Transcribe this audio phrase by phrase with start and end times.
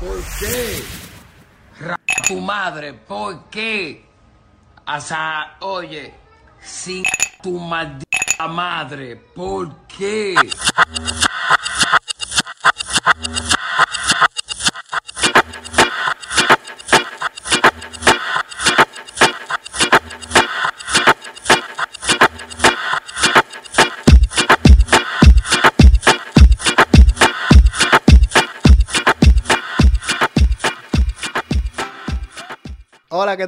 [0.00, 0.82] ¿Por qué?
[2.26, 4.02] Tu madre, ¿por qué?
[4.86, 6.14] Hasta, oye,
[6.62, 7.04] sin
[7.42, 10.34] tu maldita madre, ¿por qué?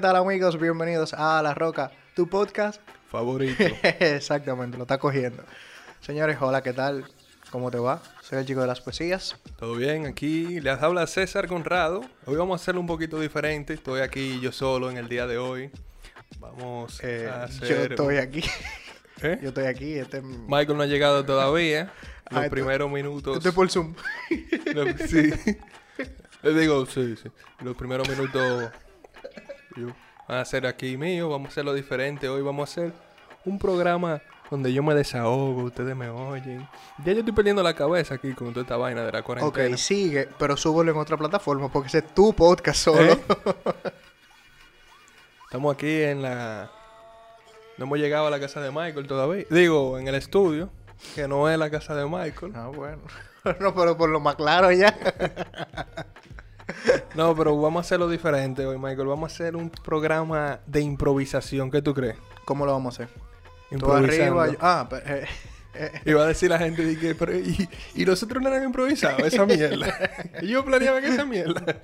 [0.02, 0.58] Tal amigos?
[0.60, 2.80] Bienvenidos a La Roca, tu podcast.
[3.10, 3.62] favorito.
[4.00, 5.42] Exactamente, lo está cogiendo.
[6.00, 7.04] Señores, hola, ¿qué tal?
[7.50, 8.02] ¿Cómo te va?
[8.22, 9.36] Soy el chico de las poesías.
[9.58, 12.02] Todo bien, aquí les habla César Conrado.
[12.26, 13.74] Hoy vamos a hacerlo un poquito diferente.
[13.74, 15.70] Estoy aquí yo solo en el día de hoy.
[16.40, 17.92] Vamos Eh, a yo hacer...
[17.92, 18.42] estoy aquí.
[19.22, 19.38] ¿Eh?
[19.42, 19.94] Yo estoy aquí.
[19.94, 21.92] Este, Michael no ha llegado todavía.
[22.30, 23.36] Los Ah, esto- primeros minutos...
[23.36, 23.94] estoy por Zoom.
[25.06, 25.30] Sí.
[26.42, 27.28] Les digo, sí, sí.
[27.62, 28.70] Los primeros minutos
[29.76, 29.88] yo,
[30.28, 31.28] van a ser aquí mío.
[31.28, 32.28] Vamos a hacerlo diferente.
[32.28, 32.92] Hoy vamos a hacer
[33.44, 34.20] un programa
[34.50, 36.68] donde yo me desahogo, ustedes me oyen.
[37.04, 39.76] Ya yo estoy perdiendo la cabeza aquí con toda esta vaina de la ok, cuarentena.
[39.78, 43.12] sigue, pero súbelo en otra plataforma porque ese es tu podcast solo.
[43.12, 43.18] ¿Eh?
[45.44, 46.70] Estamos aquí en la...
[47.78, 49.44] No hemos llegado a la casa de Michael todavía.
[49.48, 50.70] Digo, en el estudio,
[51.14, 52.52] que no es la casa de Michael.
[52.54, 53.02] Ah, bueno.
[53.60, 54.94] no, pero por lo más claro ya.
[57.14, 59.06] No, pero vamos a hacerlo diferente hoy, Michael.
[59.08, 61.70] Vamos a hacer un programa de improvisación.
[61.70, 62.16] ¿Qué tú crees?
[62.44, 63.14] ¿Cómo lo vamos a hacer?
[63.68, 64.40] Tú Improvisando.
[64.40, 64.46] arriba.
[64.52, 65.26] yo- Ah, pero, eh,
[65.74, 69.22] eh, Iba a decir la gente de que, pero, y, y nosotros no eran improvisados,
[69.22, 69.98] esa mierda.
[70.42, 71.80] Yo planeaba que esa mierda.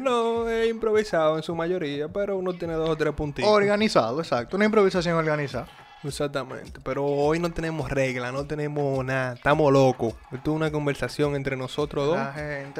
[0.00, 3.50] No, es improvisado en su mayoría, pero uno tiene dos o tres puntitos.
[3.50, 4.56] organizado, exacto.
[4.56, 5.66] Una improvisación organizada.
[6.02, 10.14] Exactamente, pero hoy no tenemos regla, no tenemos nada, estamos locos.
[10.32, 12.18] Esto es una conversación entre nosotros dos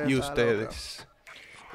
[0.08, 1.06] y ustedes.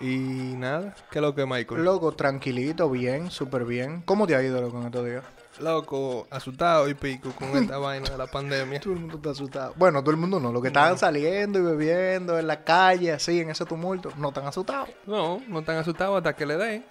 [0.02, 1.83] Y nada, ¿qué es lo que Michael?
[1.83, 4.02] Loco, tranquilito, bien, súper bien.
[4.02, 5.23] ¿Cómo te ha ido, loco, en estos días?
[5.60, 8.82] Loco, asustado y pico con esta vaina de la pandemia.
[8.82, 9.73] Todo el mundo está asustado.
[9.78, 10.52] Bueno, todo el mundo no.
[10.52, 14.45] Los que estaban saliendo y bebiendo en la calle, así, en ese tumulto, no están
[14.48, 14.89] asustados.
[15.05, 16.86] No, no están asustados hasta que le den.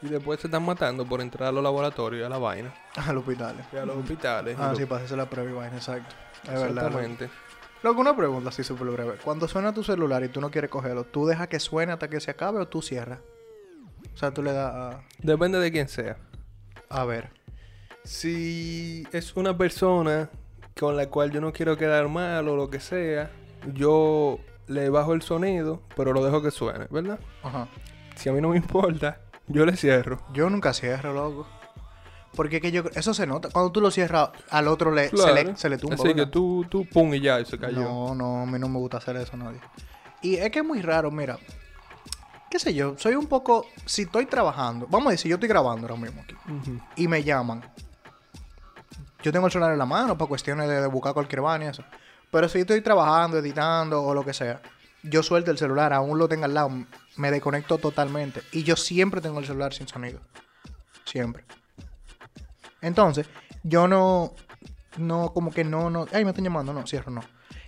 [0.00, 2.72] Y después se están matando por entrar a los laboratorios y a la vaina.
[2.96, 3.56] Al hospital.
[3.72, 4.56] Y a los hospitales.
[4.58, 6.14] Ah, sí, para hacerse la prueba y vaina, exacto.
[6.44, 6.90] Es verdad.
[7.82, 9.14] Loco, una pregunta así súper breve.
[9.22, 12.18] Cuando suena tu celular y tú no quieres cogerlo, ¿tú dejas que suene hasta que
[12.20, 13.20] se acabe o tú cierras?
[14.14, 15.02] O sea, tú le das a...
[15.18, 16.16] Depende de quién sea.
[16.88, 17.30] A ver.
[18.02, 20.28] Si es una persona
[20.78, 23.30] con la cual yo no quiero quedar mal o lo que sea,
[23.74, 27.20] yo le bajo el sonido, pero lo dejo que suene, ¿verdad?
[27.44, 27.68] Ajá.
[28.16, 30.20] Si a mí no me importa, yo le cierro.
[30.32, 31.46] Yo nunca cierro, loco.
[32.38, 32.84] Porque que yo...
[32.94, 33.48] Eso se nota.
[33.50, 35.96] Cuando tú lo cierras, al otro le, se, le, se le tumba.
[35.96, 37.80] Así que tú, tú, pum, y ya, y se cayó.
[37.80, 39.58] No, no, a mí no me gusta hacer eso, nadie.
[40.22, 41.36] Y es que es muy raro, mira.
[42.48, 42.94] ¿Qué sé yo?
[42.96, 43.66] Soy un poco.
[43.86, 46.36] Si estoy trabajando, vamos a decir, yo estoy grabando ahora mismo aquí.
[46.94, 47.68] Y me llaman.
[49.24, 51.68] Yo tengo el celular en la mano para cuestiones de, de buscar cualquier vaina y
[51.70, 51.82] eso.
[52.30, 54.62] Pero si estoy trabajando, editando o lo que sea,
[55.02, 56.70] yo suelto el celular, aún lo tenga al lado,
[57.16, 58.42] me desconecto totalmente.
[58.52, 60.20] Y yo siempre tengo el celular sin sonido.
[61.04, 61.44] Siempre.
[62.80, 63.26] Entonces,
[63.62, 64.34] yo no,
[64.96, 67.22] no, como que no, no, ay, me están llamando, no, cierro, no.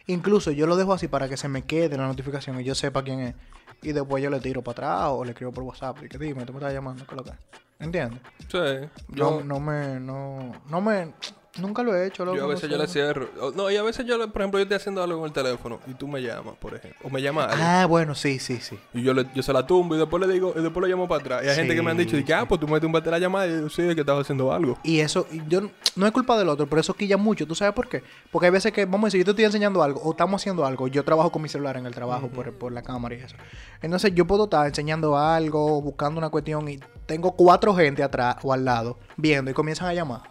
[0.06, 3.02] Incluso yo lo dejo así para que se me quede la notificación y yo sepa
[3.02, 3.34] quién es.
[3.82, 6.44] Y después yo le tiro para atrás o le escribo por WhatsApp y que dime,
[6.44, 7.36] tú me estás llamando, ¿qué es lo que es?".
[7.78, 8.20] ¿Entiendes?
[8.48, 11.14] Sí, No, yo, no me, no, no me,
[11.58, 13.28] nunca lo he hecho, loco, yo a veces yo le cierro.
[13.40, 15.32] O- No, y a veces yo, le- por ejemplo, yo estoy haciendo algo con el
[15.32, 16.98] teléfono y tú me llamas, por ejemplo.
[17.02, 17.66] O me llamas alguien.
[17.68, 18.78] Ah, bueno, sí, sí, sí.
[18.94, 21.08] Y yo, le, yo se la tumbo y después le digo, y después lo llamo
[21.08, 21.42] para atrás.
[21.44, 23.46] Y hay gente que me han dicho, que, ah, pues tú me tumbaste la llamada
[23.46, 24.78] y yo sí, es que estaba haciendo algo.
[24.82, 25.62] Y eso, yo
[25.96, 27.46] no es culpa del otro, pero eso quilla mucho.
[27.46, 28.02] ¿Tú sabes por qué?
[28.30, 30.64] Porque hay veces que, vamos a decir, yo te estoy enseñando algo o estamos haciendo
[30.64, 30.88] algo.
[30.88, 33.36] Yo trabajo con mi celular en el trabajo por, por la cámara y eso.
[33.82, 38.52] Entonces yo puedo estar enseñando algo, buscando una cuestión y tengo cuatro gente atrás o
[38.52, 40.22] al lado viendo y comienzan a llamar.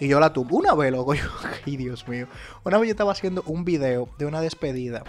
[0.00, 0.56] Y yo la tumbo.
[0.56, 1.24] Una vez, loco, yo,
[1.66, 2.26] ay Dios mío.
[2.64, 5.04] Una vez yo estaba haciendo un video de una despedida.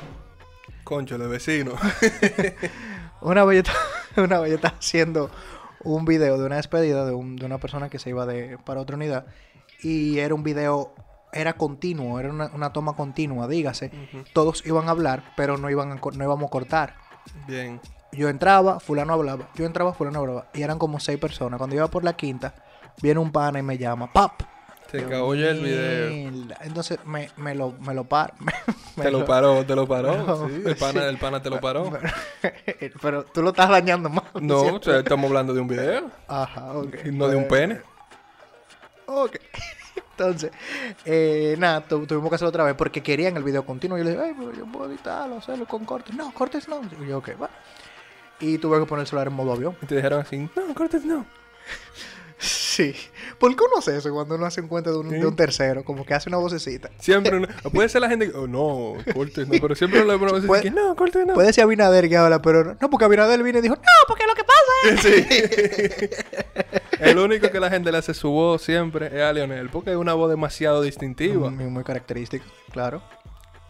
[0.84, 1.72] Concho, de vecino.
[3.22, 3.80] Una vez, yo estaba,
[4.26, 5.30] una vez yo estaba haciendo
[5.84, 8.82] un video de una despedida de, un- de una persona que se iba de, para
[8.82, 9.26] otra unidad.
[9.84, 10.94] Y era un video,
[11.32, 13.92] era continuo, era una, una toma continua, dígase.
[14.34, 16.96] Todos iban a hablar, pero no, iban a no íbamos a cortar.
[17.48, 17.80] Bien.
[18.12, 19.50] Yo entraba, fulano hablaba.
[19.56, 20.48] Yo entraba, fulano hablaba.
[20.54, 21.58] Y eran como seis personas.
[21.60, 22.56] Cuando iba por la quinta,
[23.02, 24.12] viene un pana y me llama.
[24.12, 24.42] ¡Pap!
[24.92, 26.54] Se Yo, cagó ya el video.
[26.62, 28.34] Entonces me, me lo, me lo par.
[28.98, 30.18] me Te lo paró, te lo paró.
[30.18, 31.08] No, sí, el pana, sí.
[31.08, 31.92] el pana te lo paró.
[33.02, 34.26] Pero tú lo estás dañando más.
[34.42, 37.06] No, o sea, estamos hablando de un video, Ajá, ok.
[37.06, 37.80] no de un pene.
[39.06, 39.38] Ok.
[40.18, 40.52] Entonces,
[41.06, 43.98] eh, nada, tu- tuvimos que hacerlo otra vez porque querían el video continuo.
[43.98, 46.14] Y yo le dije, ay, pero yo puedo editarlo, hacerlo con cortes.
[46.16, 46.82] No, cortes no.
[47.02, 47.50] Y yo, ok, va.
[48.40, 49.76] y tuve que poner el celular en modo avión.
[49.82, 51.26] Y te dijeron así, no, cortes no.
[52.42, 52.96] Sí.
[53.38, 55.84] ¿Por qué uno hace eso cuando uno hace un cuento de un, de un tercero?
[55.84, 56.90] Como que hace una vocecita.
[57.00, 60.38] Siempre, uno- puede ser la gente que, oh, no, cortes no, pero siempre le Puede-
[60.60, 61.36] así, que no, cortes no.
[61.36, 64.34] Puede ser Abinader que habla, pero no, porque Abinader vino y dijo, no, porque lo
[64.34, 66.26] que pasa es...
[67.02, 69.98] El único que la gente le hace su voz siempre es a Lionel, porque es
[69.98, 71.50] una voz demasiado distintiva.
[71.50, 73.02] Muy, muy característico, claro.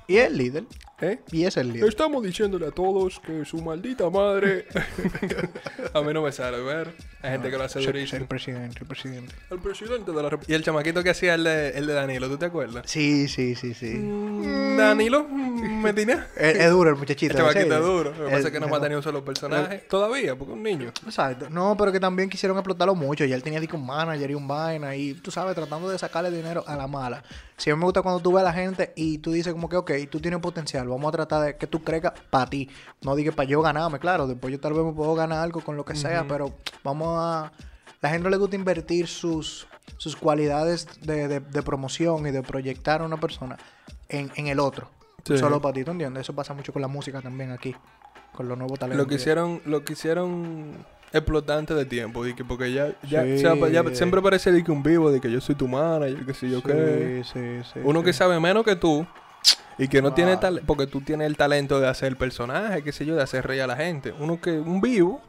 [0.07, 0.65] Y el líder.
[1.01, 1.19] ¿Eh?
[1.31, 1.89] Y es el líder.
[1.89, 4.65] Estamos diciéndole a todos que su maldita madre.
[5.93, 6.93] a mí no me sale, ver.
[7.21, 8.21] Hay gente que lo hace Ser- ser durísimo.
[8.21, 9.35] el presidente, el presidente.
[9.49, 10.51] El presidente de la República.
[10.51, 12.83] Y el chamaquito que hacía el de, el de Danilo, ¿tú te acuerdas?
[12.87, 13.93] Sí, sí, sí, sí.
[13.95, 16.27] Mm, Danilo mm, Medina.
[16.35, 17.33] Es, es duro el muchachito.
[17.33, 17.73] El chamaquito ¿sí?
[17.73, 18.09] es duro.
[18.11, 19.85] Lo que pasa El- es que no mata ni un solo personaje.
[19.89, 20.87] Todavía, porque es un niño.
[21.05, 21.49] Exacto.
[21.49, 23.25] No, pero que también quisieron explotarlo mucho.
[23.25, 24.95] Y él tenía un manager y un vaina.
[24.95, 27.23] Y tú sabes, tratando de sacarle dinero a la mala.
[27.65, 29.91] Mí me gusta cuando tú ves a la gente y tú dices como que, ok,
[30.09, 30.87] tú tienes potencial.
[30.91, 32.69] Vamos a tratar de que tú crezcas para ti.
[33.01, 34.27] No digas para yo ganarme, claro.
[34.27, 36.25] Después yo tal vez me puedo ganar algo con lo que sea.
[36.27, 36.51] Pero
[36.83, 37.51] vamos a...
[38.01, 39.67] La gente no le gusta invertir sus,
[39.97, 43.57] sus cualidades de, de- de promoción y de proyectar a una persona
[44.09, 44.89] en, en el otro.
[45.23, 45.37] Sí.
[45.37, 46.21] Solo para ti, ¿tú entiendes?
[46.21, 47.75] Eso pasa mucho con la música también aquí.
[48.33, 49.03] Con los nuevos talentos.
[49.05, 50.71] Lo que hicieron, lo que hicieron
[51.13, 53.33] explotar antes de tiempo, que porque ya, ya, Sí.
[53.45, 56.25] o sea, ya siempre parece de que un vivo, de que yo soy tu manager,
[56.25, 57.21] que sé yo qué.
[57.31, 57.39] Sí,
[57.71, 57.79] sí.
[57.83, 59.05] Uno que sabe menos que tú
[59.77, 62.91] y que no tiene talento, porque tú tienes el talento de hacer el personaje, qué
[62.91, 64.13] sé yo, de hacer reír a la gente.
[64.19, 65.21] Uno que, un vivo,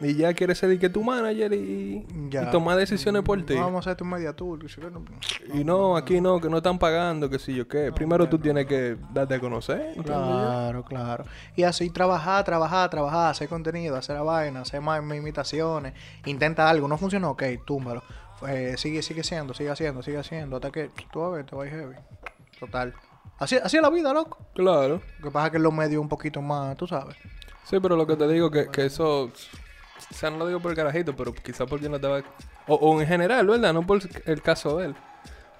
[0.00, 2.04] y ya quiere ser que tu manager y,
[2.50, 3.54] tomar decisiones por ti.
[3.54, 4.58] Vamos a hacer tu media tour.
[4.58, 5.04] que sé yo, no-
[5.52, 7.92] Y no, aquí no, que no están pagando, que sé yo qué.
[7.92, 9.94] Primero tú tienes que darte a conocer.
[10.04, 11.24] Claro, claro.
[11.56, 15.94] Y así trabajar, trabajar, trabajar, hacer contenido, hacer la vaina, hacer más imitaciones.
[16.26, 18.02] Intenta algo, no funcionó, ok, túmbalo.
[18.48, 21.56] Eh, sigue, sigue siendo, sigue haciendo, sigue haciendo, hasta que tú vas a ver, te
[21.56, 21.94] vas heavy.
[22.58, 22.92] Total.
[23.38, 24.38] Así, así es la vida, loco.
[24.54, 25.00] Claro.
[25.18, 27.16] Lo que pasa es que en los medios un poquito más, tú sabes.
[27.64, 29.30] Sí, pero lo que te digo que, que eso, o
[30.14, 32.22] sea, no lo digo por el carajito, pero quizá porque no estaba,
[32.68, 33.72] o, o en general, ¿verdad?
[33.72, 34.94] No por el caso de él.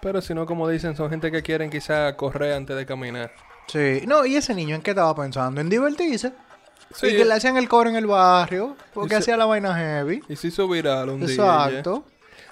[0.00, 3.32] Pero sino como dicen, son gente que quieren quizá correr antes de caminar.
[3.68, 4.02] Sí.
[4.06, 5.60] No, ¿y ese niño en qué estaba pensando?
[5.62, 6.32] En divertirse.
[6.94, 7.06] Sí.
[7.06, 10.22] Y que le hacían el coro en el barrio, porque se- hacía la vaina heavy.
[10.28, 11.34] Y se hizo viral un día.
[11.34, 12.04] Exacto.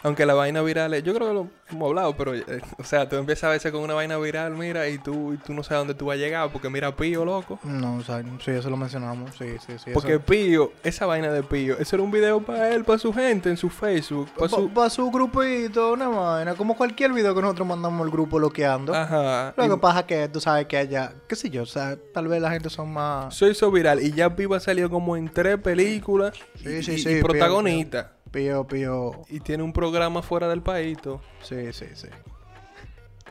[0.05, 2.45] Aunque la vaina viral, es- yo creo que lo hemos hablado, pero, eh,
[2.79, 5.55] o sea, tú empiezas a veces con una vaina viral, mira, y tú, y tú
[5.55, 7.59] no sabes dónde tú vas a llegar, porque mira, Pío, loco.
[7.63, 9.31] No, o sea, sí, eso lo mencionamos.
[9.39, 9.91] Sí, sí, sí.
[9.95, 13.13] Porque eso- Pío, esa vaina de Pío, eso era un video para él, para su
[13.13, 14.69] gente, en su Facebook, para su...
[14.69, 18.95] Pa- pa' su grupito, una vaina, como cualquier video que nosotros mandamos al grupo loqueando.
[18.95, 19.55] Ajá.
[19.57, 21.97] Lo y- que pasa es que tú sabes que allá, qué sé yo, o sea,
[22.13, 23.37] tal vez la gente son más...
[23.37, 27.09] Se hizo viral y ya Pipa salió como en tres películas Sí, y, sí, sí,
[27.11, 28.13] y Pío, protagonista.
[28.33, 29.23] Pío, pío.
[29.29, 30.99] Y tiene un programa fuera del país.
[31.01, 31.21] todo.
[31.43, 32.09] Sí, sí, sí.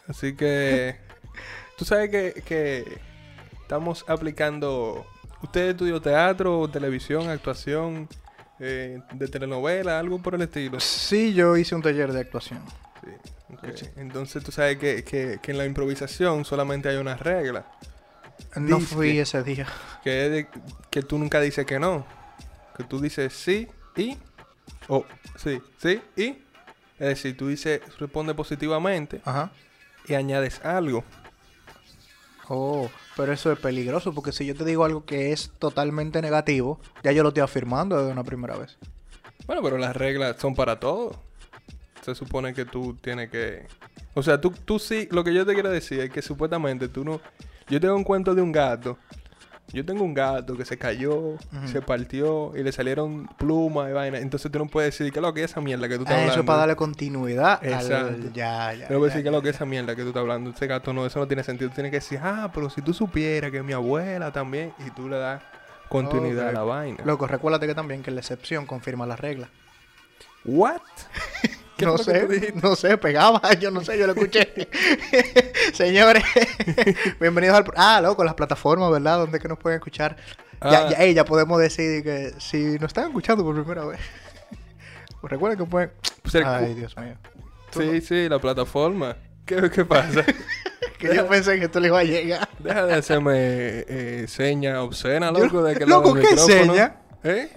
[0.08, 0.98] Así que
[1.78, 3.00] tú sabes que, que
[3.62, 5.06] estamos aplicando...
[5.44, 8.08] ¿Usted estudió teatro, televisión, actuación,
[8.60, 10.80] eh, de telenovela, algo por el estilo?
[10.80, 12.60] Sí, yo hice un taller de actuación.
[13.04, 13.10] Sí,
[13.52, 13.98] ok.
[13.98, 17.66] Entonces tú sabes que, que- que en la improvisación solamente hay una regla.
[18.56, 19.66] No fui ese día.
[20.04, 20.48] Que es de-
[20.92, 22.06] que tú nunca dices que no.
[22.78, 23.68] Que tú dices sí
[23.98, 24.18] y...
[24.92, 25.06] O
[25.38, 26.36] sí, sí y...
[27.00, 29.52] Es decir, tú dices, responde positivamente Ajá.
[30.06, 31.04] y añades algo.
[32.48, 36.80] Oh, pero eso es peligroso porque si yo te digo algo que es totalmente negativo,
[37.04, 38.78] ya yo lo estoy afirmando desde una primera vez.
[39.48, 41.20] Bueno, pero las reglas son para todo.
[42.02, 43.66] Se supone que tú tienes que...
[44.14, 45.08] O sea, tú, tú sí...
[45.10, 47.22] Lo que yo te quiero decir es que supuestamente tú no...
[47.70, 49.00] Yo tengo un cuento de un gato.
[49.74, 51.36] Yo tengo un gato que se cayó,
[51.66, 54.18] se partió y le salieron plumas y vaina.
[54.20, 56.20] Entonces tú no puedes decir que lo que es esa mierda que tú estás Ah,
[56.20, 56.32] hablando.
[56.34, 57.68] eso es para darle continuidad al...
[57.74, 58.30] Exacto.
[58.34, 58.90] Ya, ya.
[58.90, 60.50] No puedes decir que lo que es esa mierda que tú estás hablando.
[60.50, 61.70] Ese gato no, eso no tiene sentido.
[61.70, 64.74] Tú tienes que decir, ah, pero si tú supieras que mi abuela también.
[64.86, 65.42] Y tú le das
[65.90, 67.04] continuidad a la vaina.
[67.06, 69.50] Loco, recuérdate que también que la excepción confirma la regla.
[70.46, 70.82] ¿What?
[71.82, 74.48] ¿Qué no sé, no sé, pegaba, yo no sé, yo lo escuché.
[75.74, 76.24] Señores,
[77.20, 77.66] bienvenidos al...
[77.76, 79.18] Ah, loco, las plataformas, ¿verdad?
[79.18, 80.16] Donde que nos pueden escuchar.
[80.62, 80.90] Ya, Ah.
[80.92, 84.00] ya, ya podemos decir que si nos están escuchando por primera vez,
[85.22, 85.92] pues recuerden que pueden...
[86.22, 87.16] Pues el Ay, Dios mío.
[87.72, 89.18] Sí, sí, la plataforma.
[89.46, 90.24] ¿Qué, qué pasa?
[91.00, 92.48] Que yo pensé que esto le iba a llegar.
[92.60, 96.98] Deja de hacerme eh, seña obscena, Yo- loco, de que loco, ¿qué seña?
[97.24, 97.50] ¿Eh?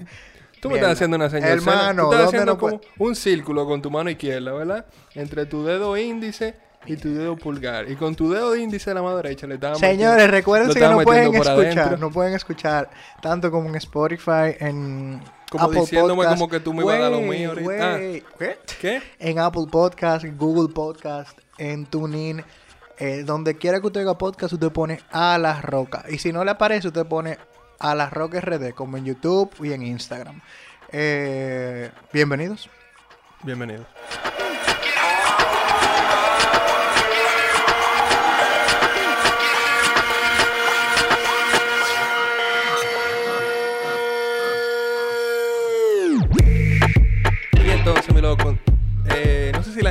[0.64, 2.04] Tú me estás haciendo una seña Hermano.
[2.04, 4.86] Tú estás ¿dónde haciendo no como un círculo con tu mano izquierda, ¿verdad?
[5.14, 6.54] Entre tu dedo índice
[6.86, 7.90] y tu dedo pulgar.
[7.90, 11.02] Y con tu dedo índice de la mano derecha le estabas Señores, recuerden que no
[11.02, 11.96] pueden escuchar, adentro.
[11.98, 12.90] no pueden escuchar
[13.20, 16.38] tanto como en Spotify, en Como Apple diciéndome Podcast.
[16.38, 17.94] como que tú me ibas a dar lo mío ahorita.
[17.96, 17.98] Ah.
[17.98, 18.58] ¿Qué?
[18.80, 19.02] ¿Qué?
[19.18, 22.42] En Apple Podcast, en Google Podcast, en TuneIn,
[22.98, 26.06] eh, donde quiera que usted haga podcast, usted pone a la roca.
[26.08, 27.36] Y si no le aparece, usted pone
[27.78, 30.40] a la Rock RD, como en YouTube y en Instagram.
[30.90, 32.68] Eh, bienvenidos.
[33.42, 33.84] Bienvenido.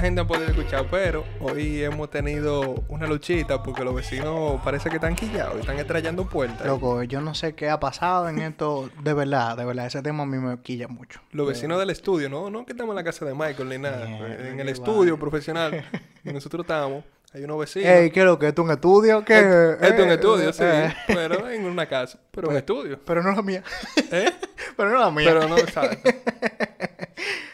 [0.03, 4.95] Gente ha podido escuchar, pero hoy hemos tenido una luchita porque los vecinos parece que
[4.95, 6.65] están quillados y están estrellando puertas.
[6.67, 8.89] Loco, yo no sé qué ha pasado en esto.
[9.01, 11.21] De verdad, de verdad, ese tema a mí me quilla mucho.
[11.31, 14.05] Los vecinos del estudio, no, no que estamos en la casa de Michael ni nada.
[14.05, 15.83] En el estudio profesional.
[16.23, 17.03] nosotros estamos.
[17.35, 17.89] Hay unos vecinos.
[17.89, 18.49] Ey, ¿qué es lo que?
[18.49, 19.25] ¿Esto es un estudio?
[19.25, 19.39] ¿Qué?
[19.39, 20.63] Esto es un Eh, estudio, sí.
[20.63, 20.93] eh.
[21.07, 22.19] Pero en una casa.
[22.29, 22.99] Pero un estudio.
[23.03, 23.63] Pero no la mía.
[24.11, 24.31] ¿Eh?
[24.77, 25.29] Pero no la mía.
[25.33, 25.97] Pero no, ¿sabes?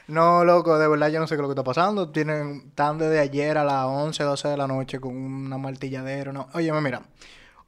[0.10, 2.10] No, loco, de verdad yo no sé qué es lo que está pasando.
[2.10, 6.34] Tienen, están desde ayer a las 11, 12 de la noche con una martilladera.
[6.34, 6.48] No.
[6.54, 7.04] Oye, mira,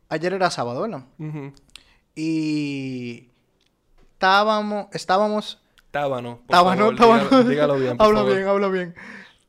[0.09, 1.03] ayer era sábado, ¿verdad?
[2.15, 3.29] Y
[4.13, 5.59] estábamos, estábamos,
[5.91, 6.39] Tábano.
[6.47, 7.23] tábano, tábano.
[7.29, 8.35] Dígalo, dígalo bien, por habla favor.
[8.35, 8.95] bien, habla bien.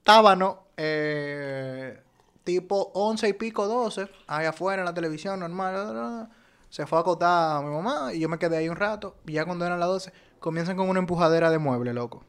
[0.04, 1.98] Tábano, eh,
[2.44, 6.28] tipo 11 y pico, 12, ahí afuera en la televisión, normal.
[6.68, 9.16] Se fue a acotar a mi mamá y yo me quedé ahí un rato.
[9.26, 12.24] Y ya cuando eran las 12, comienzan con una empujadera de mueble, loco.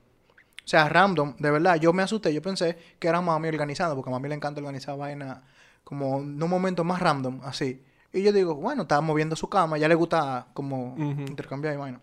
[0.65, 1.75] O sea, random, de verdad.
[1.75, 2.33] Yo me asusté.
[2.33, 5.43] Yo pensé que era mami organizando, porque a mami le encanta organizar vaina
[5.83, 7.83] como en un momento más random, así.
[8.13, 12.01] Y yo digo, bueno, estaba moviendo su cama, ya le gusta como intercambiar y vaina.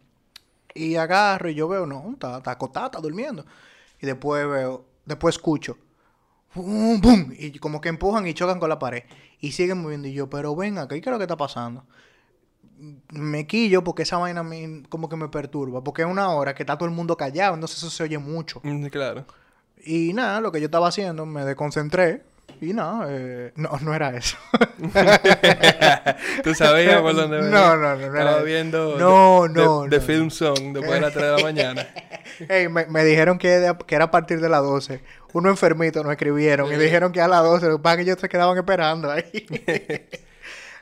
[0.75, 3.45] Y agarro y yo veo, no, está, está acostada, está durmiendo.
[4.00, 5.79] Y después veo, después escucho,
[6.52, 7.00] ¡pum!
[7.00, 7.33] ¡pum!
[7.37, 9.05] Y como que empujan y chocan con la pared.
[9.40, 10.09] Y siguen moviendo.
[10.09, 11.87] Y yo, pero venga, ¿qué es lo que está pasando?
[13.10, 15.82] Me quillo porque esa vaina a mí como que me perturba.
[15.84, 18.60] Porque es una hora que está todo el mundo callado, entonces eso se oye mucho.
[18.62, 19.25] Mm, Claro.
[19.84, 22.22] Y nada, lo que yo estaba haciendo, me desconcentré.
[22.60, 24.37] Y nada, eh, no, no era eso.
[26.44, 27.50] ¿Tú sabías por dónde venía?
[27.50, 30.02] No, no, no, no Estaba viendo No, de, no, de, de no.
[30.02, 31.87] Film Song después de las 3 de la mañana.
[32.49, 35.00] Ey, me, me dijeron que, de- que era a partir de las 12.
[35.32, 37.66] Uno enfermito nos escribieron y dijeron que a las 12.
[37.68, 39.25] Lo que pasa es que ellos se quedaban esperando ahí.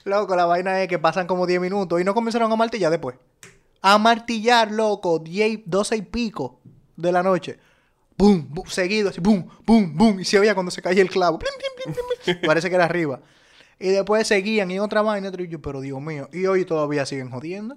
[0.05, 3.17] loco, la vaina es que pasan como 10 minutos y no comenzaron a martillar después.
[3.83, 6.61] A martillar, loco, 10, 12 y pico
[6.97, 7.59] de la noche.
[8.17, 10.21] Boom, boom, seguido, así, boom, boom, boom.
[10.21, 11.39] Y se oía cuando se caía el clavo.
[11.39, 12.41] Plim, plim, plim, plim, plim.
[12.49, 13.21] Parece que era arriba.
[13.79, 15.31] Y después seguían y otra vaina.
[15.39, 16.29] y yo, pero Dios mío.
[16.33, 17.77] Y hoy todavía siguen jodiendo.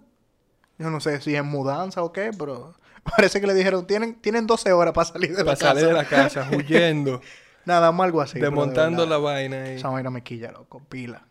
[0.79, 2.73] Yo no sé si es mudanza o qué, pero
[3.15, 5.67] parece que le dijeron, tienen, tienen 12 horas para salir de la Para casa.
[5.73, 7.21] salir de la casa, huyendo,
[7.65, 8.39] Nada más algo así.
[8.39, 9.61] de desmontando la vaina.
[9.61, 9.75] ahí.
[9.75, 11.27] Esa vaina me quilla, loco, pila.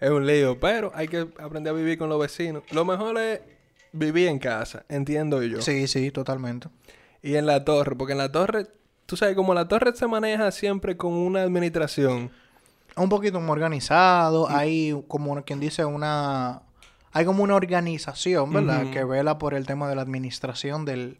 [0.00, 2.62] Es un lío, pero hay que aprender a vivir con los vecinos.
[2.72, 3.40] Lo mejor es
[3.92, 5.62] vivir en casa, entiendo yo.
[5.62, 6.68] Sí, sí, totalmente.
[7.22, 8.66] Y en la torre, porque en la torre,
[9.06, 12.30] tú sabes, como la torre se maneja siempre con una administración.
[12.96, 16.62] Un poquito más organizado, hay como quien dice una...
[17.12, 18.90] Hay como una organización, ¿verdad?
[18.90, 21.16] Que vela por el tema de la administración del...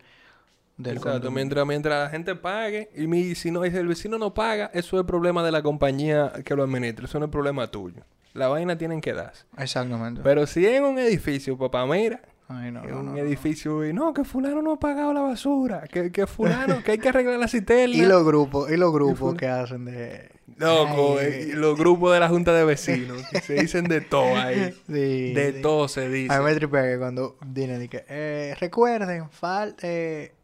[0.77, 4.35] del Exacto, mientras, mientras la gente pague, y mi, si, no, si el vecino no
[4.35, 8.03] paga, eso es problema de la compañía que lo administra, eso no es problema tuyo.
[8.35, 9.45] La vaina tienen que darse.
[9.57, 10.21] Exactamente.
[10.23, 13.93] Pero si es en un edificio, papá, mira, Ay, no, en no, un edificio y
[13.95, 17.39] no, que fulano no ha pagado la basura, que, que fulano, que hay que arreglar
[17.39, 17.95] la cisterna.
[17.97, 20.31] Y los grupos, y los grupos que hacen de...
[20.59, 24.37] Loco, Ay, eh, los grupos de la junta de vecinos, que se dicen de todo
[24.37, 24.75] ahí.
[24.87, 25.63] Sí, De sí.
[25.63, 26.39] todo se A dice.
[26.39, 30.35] mí me tripea que cuando dicen que, eh, recuerden, fal eh,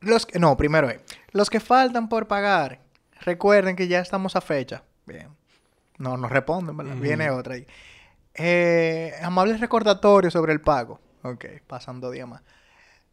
[0.00, 0.92] los que, no, primero
[1.32, 2.80] los que faltan por pagar,
[3.22, 4.82] recuerden que ya estamos a fecha.
[5.06, 5.28] Bien.
[5.98, 6.96] No, nos responden, ¿verdad?
[6.96, 7.66] Viene otra ahí.
[8.34, 11.00] Eh, amables recordatorios sobre el pago.
[11.22, 12.42] Ok, pasan dos días más.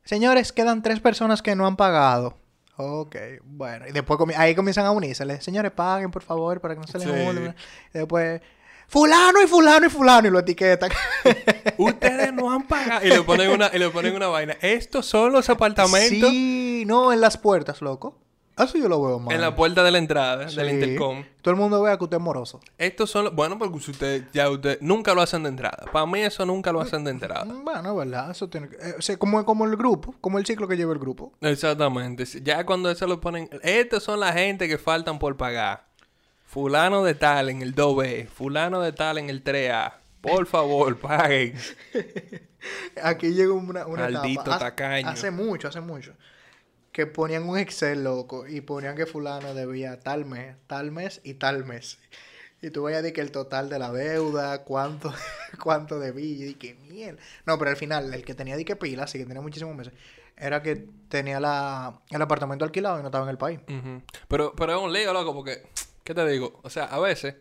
[0.04, 2.38] Señores, quedan tres personas que no han pagado.
[2.78, 3.88] Ok, bueno.
[3.88, 5.42] Y después comi- ahí comienzan a unirse.
[5.42, 7.54] Señores, paguen, por favor, para que no se les Sí.
[7.94, 8.42] después,
[8.88, 10.92] fulano y fulano y fulano, y lo etiquetan.
[11.78, 13.06] Ustedes no han pagado.
[13.06, 14.56] Y le ponen una, y le ponen una vaina.
[14.62, 18.20] Estos son los apartamentos Sí, no, en las puertas, loco.
[18.58, 19.36] Eso yo lo veo mal.
[19.36, 20.56] en la puerta de la entrada Sí.
[20.56, 21.26] del intercom.
[21.42, 22.62] Todo el mundo vea que usted es moroso.
[22.78, 23.36] Estos son los...
[23.36, 25.86] Bueno, porque si usted ya usted nunca lo hacen de entrada.
[25.92, 27.44] Para mí eso nunca lo hacen de entrada.
[27.44, 28.32] Mm, Bueno, es verdad.
[28.32, 28.76] Eso tiene que...
[28.78, 31.34] eh, o sea, como, como el grupo, como el ciclo que lleva el grupo.
[31.42, 32.24] Exactamente.
[32.44, 33.50] Ya cuando eso lo ponen...
[33.62, 35.86] Estos son la gente que faltan por pagar.
[36.46, 38.28] Fulano de tal en el 2B.
[38.30, 39.96] Fulano de tal en el 3A.
[40.22, 41.56] Por favor, paguen.
[43.04, 44.56] Aquí llegó una, una Maldito etapa.
[44.56, 45.10] Hace- tacaño.
[45.10, 46.14] Hace mucho, hace mucho.
[46.96, 51.34] Que ponían un Excel, loco, y ponían que fulano debía tal mes, tal mes y
[51.34, 52.00] tal mes.
[52.62, 55.14] Y tú vayas a que el total de la deuda, cuánto,
[55.62, 57.22] cuánto debía, y que mierda.
[57.46, 59.92] No, pero al final, el que tenía dique pila, así que tenía muchísimos meses,
[60.38, 63.60] era que tenía la, el apartamento alquilado y no estaba en el país.
[64.30, 65.64] Pero, pero es un lío, loco, porque...
[66.02, 66.62] ¿Qué te digo?
[66.64, 67.36] O sea, a veces...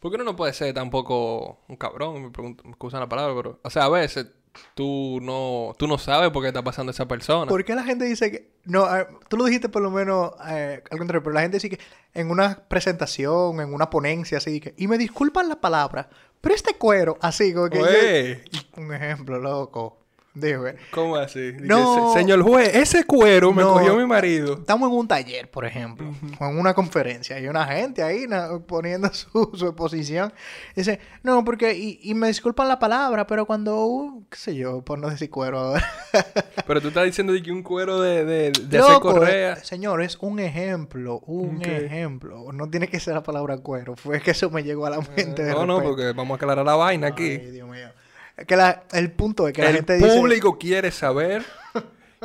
[0.00, 3.60] Porque uno no puede ser tampoco un cabrón, me, pregunto, me excusan la palabra, pero...
[3.62, 4.26] O sea, a veces
[4.74, 7.48] tú no, tú no sabes por qué está pasando esa persona.
[7.48, 8.54] ¿Por qué la gente dice que.?
[8.64, 11.70] No, eh, tú lo dijiste por lo menos eh, al contrario, pero la gente dice
[11.70, 11.78] que
[12.14, 14.74] en una presentación, en una ponencia, así que.
[14.76, 16.08] Y me disculpan la palabra,
[16.40, 18.42] pero este cuero, así como que.
[18.50, 20.03] yo- un ejemplo, loco.
[20.42, 21.52] Eh, ¿Cómo así?
[21.60, 22.12] No.
[22.12, 23.74] "Se- Señor juez, ese cuero me No.
[23.74, 24.54] cogió mi marido.
[24.54, 28.58] Estamos en un taller, por ejemplo, o en una conferencia, y una gente ahí na-
[28.66, 30.32] poniendo su, su exposición.
[30.74, 34.82] Dice, no, porque, y, y me disculpan la palabra, pero cuando, uh, qué sé yo,
[34.82, 35.84] por no decir cuero ahora.
[36.66, 39.52] Pero tú estás diciendo de que un cuero de, de, de hacer correa.
[39.52, 42.52] eh, señor, es un ejemplo, un ejemplo.
[42.52, 45.44] No tiene que ser la palabra cuero, fue que eso me llegó a la mente.
[45.44, 47.22] de No, no, porque vamos a aclarar la vaina aquí.
[47.30, 47.88] Ay, Dios mío.
[48.36, 50.16] Es que la- el punto es que la El gente dice...
[50.16, 51.44] público quiere saber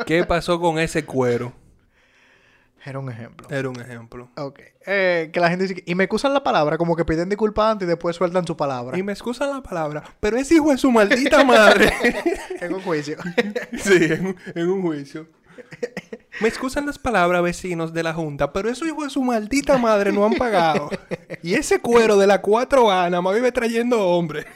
[0.05, 1.53] qué pasó con ese cuero.
[2.85, 3.47] Era un ejemplo.
[3.51, 4.29] Era un ejemplo.
[4.37, 4.59] Ok.
[4.85, 5.75] Eh, que la gente dice...
[5.75, 8.55] que- Y me excusan la palabra, como que piden disculpas antes y después sueltan su
[8.57, 8.97] palabra.
[8.97, 11.93] Y me excusan la palabra, pero ese hijo de su maldita madre.
[12.61, 13.17] En un juicio.
[13.83, 15.27] sí, en, un- en un juicio.
[16.39, 20.13] Me excusan las palabras, vecinos de la Junta, pero esos hijos de su maldita madre
[20.13, 20.89] no han pagado.
[21.43, 24.45] Y ese cuero de la 4A nada más vive trayendo hombre.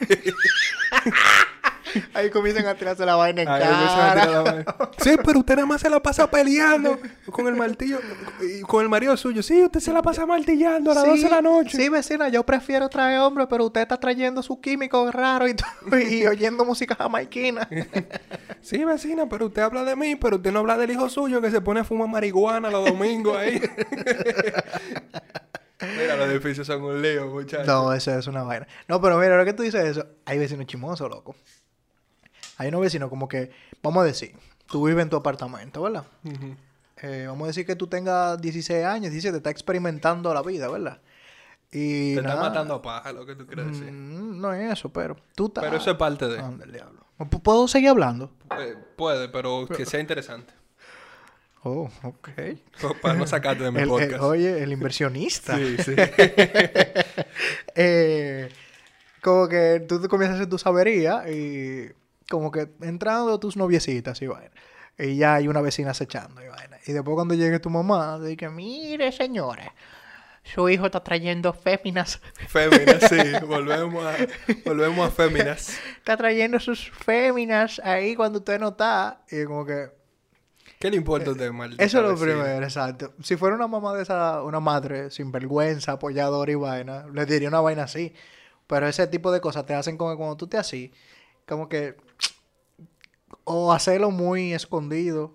[2.14, 4.20] Ahí comienzan a tirarse la vaina en Ay, empiezan a cara.
[4.26, 4.64] tirar la vaina.
[4.98, 6.98] Sí, pero usted nada más se la pasa peleando
[7.30, 7.98] con el martillo,
[8.40, 9.42] y con el marido suyo.
[9.42, 11.76] Sí, usted se la pasa martillando a las 12 de la noche.
[11.76, 15.56] Sí, vecina, yo prefiero traer hombre, pero usted está trayendo su químico raro y,
[16.10, 17.68] y oyendo música jamaiquina.
[18.60, 21.50] Sí, vecina, pero usted habla de mí, pero usted no habla del hijo suyo que
[21.50, 23.60] se pone a fumar marihuana los domingos ahí.
[25.98, 27.66] Mira, los edificios son un lío, muchachos.
[27.66, 28.66] No, eso es una vaina.
[28.88, 31.36] No, pero mira, ahora que tú dices eso, hay vecinos chimosos, loco.
[32.58, 33.50] Hay unos vecinos como que,
[33.82, 34.34] vamos a decir,
[34.66, 36.04] tú vives en tu apartamento, ¿verdad?
[37.02, 41.00] Eh, vamos a decir que tú tengas 16 años, 17, estás experimentando la vida, ¿verdad?
[41.72, 43.90] Y Te está nada, matando a paja, lo que tú quieres decir.
[43.90, 45.64] mm, no es eso, pero tú estás...
[45.64, 46.38] Pero eso es parte de.
[46.38, 47.04] Anda, el diablo.
[47.18, 48.30] ¿P- ¿Puedo seguir hablando?
[48.58, 50.54] Eh, puede, pero que sea interesante.
[51.64, 52.28] Oh, ok.
[53.02, 54.22] Para no sacarte de mi El- el- podcast.
[54.22, 55.56] oye, el inversionista.
[55.56, 55.94] Sí, sí.
[57.74, 58.48] Eh,
[59.22, 61.90] como que tú te comienzas a hacer tu sabería y
[62.28, 64.52] como que entrando tus noviecitas y vaina.
[64.98, 66.78] Y ya hay una vecina acechando y vaina.
[66.86, 69.68] Y después cuando llegue tu mamá, dice, mire señores,
[70.44, 72.20] su hijo está trayendo féminas.
[72.48, 73.16] Féminas, sí.
[73.46, 74.14] Volvemos a,
[74.64, 75.78] volvemos a féminas.
[75.96, 79.22] Está trayendo sus féminas ahí cuando usted no está.
[79.30, 79.88] Y como que...
[80.78, 83.14] ¿Qué le importa a usted, maldita Eso es lo primero, exacto.
[83.22, 87.48] Si fuera una mamá de esa, una madre sin vergüenza, apoyadora y vaina, le diría
[87.48, 88.12] una vaina así.
[88.66, 90.92] Pero ese tipo de cosas te hacen como que cuando tú te así,
[91.46, 91.96] como que
[93.44, 95.34] o hacerlo muy escondido,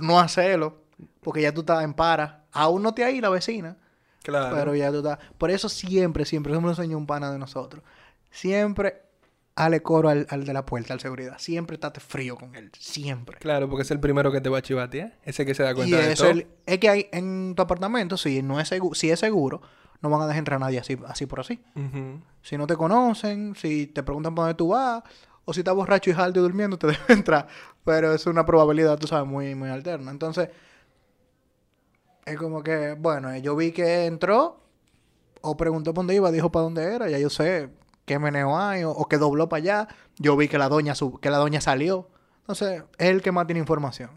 [0.00, 0.82] no hacerlo,
[1.20, 2.44] porque ya tú estás en para.
[2.52, 3.76] Aún no te ahí la vecina,
[4.22, 4.54] Claro.
[4.56, 5.18] pero ya tú estás.
[5.36, 7.82] Por eso siempre, siempre, eso me lo enseñó un pana de nosotros.
[8.30, 9.02] Siempre
[9.56, 11.36] hale coro al, al de la puerta, al seguridad.
[11.38, 13.38] Siempre estate frío con él, siempre.
[13.38, 15.18] Claro, porque es el primero que te va a chivatear.
[15.24, 16.38] Ese que se da Y cuenta de eso todo.
[16.38, 19.60] es, es que hay en tu apartamento, si no es seguro, si es seguro,
[20.00, 21.60] no van a dejar entrar a nadie así, así por así.
[22.42, 25.02] Si no te conocen, si te preguntan por dónde tú vas,
[25.48, 27.48] o si estás borracho y jalto y durmiendo, te deben entrar.
[27.84, 30.10] Pero es una probabilidad, tú sabes, muy, muy alterna.
[30.10, 30.50] Entonces,
[32.26, 34.60] es como que, bueno, yo vi que entró,
[35.40, 37.70] o preguntó por dónde iba, dijo para dónde era, ya yo sé
[38.04, 39.88] qué meneo hay, o, o que dobló para allá.
[40.18, 42.08] Yo vi que la doña sub- que la doña salió.
[42.40, 44.10] Entonces, es el que más tiene información.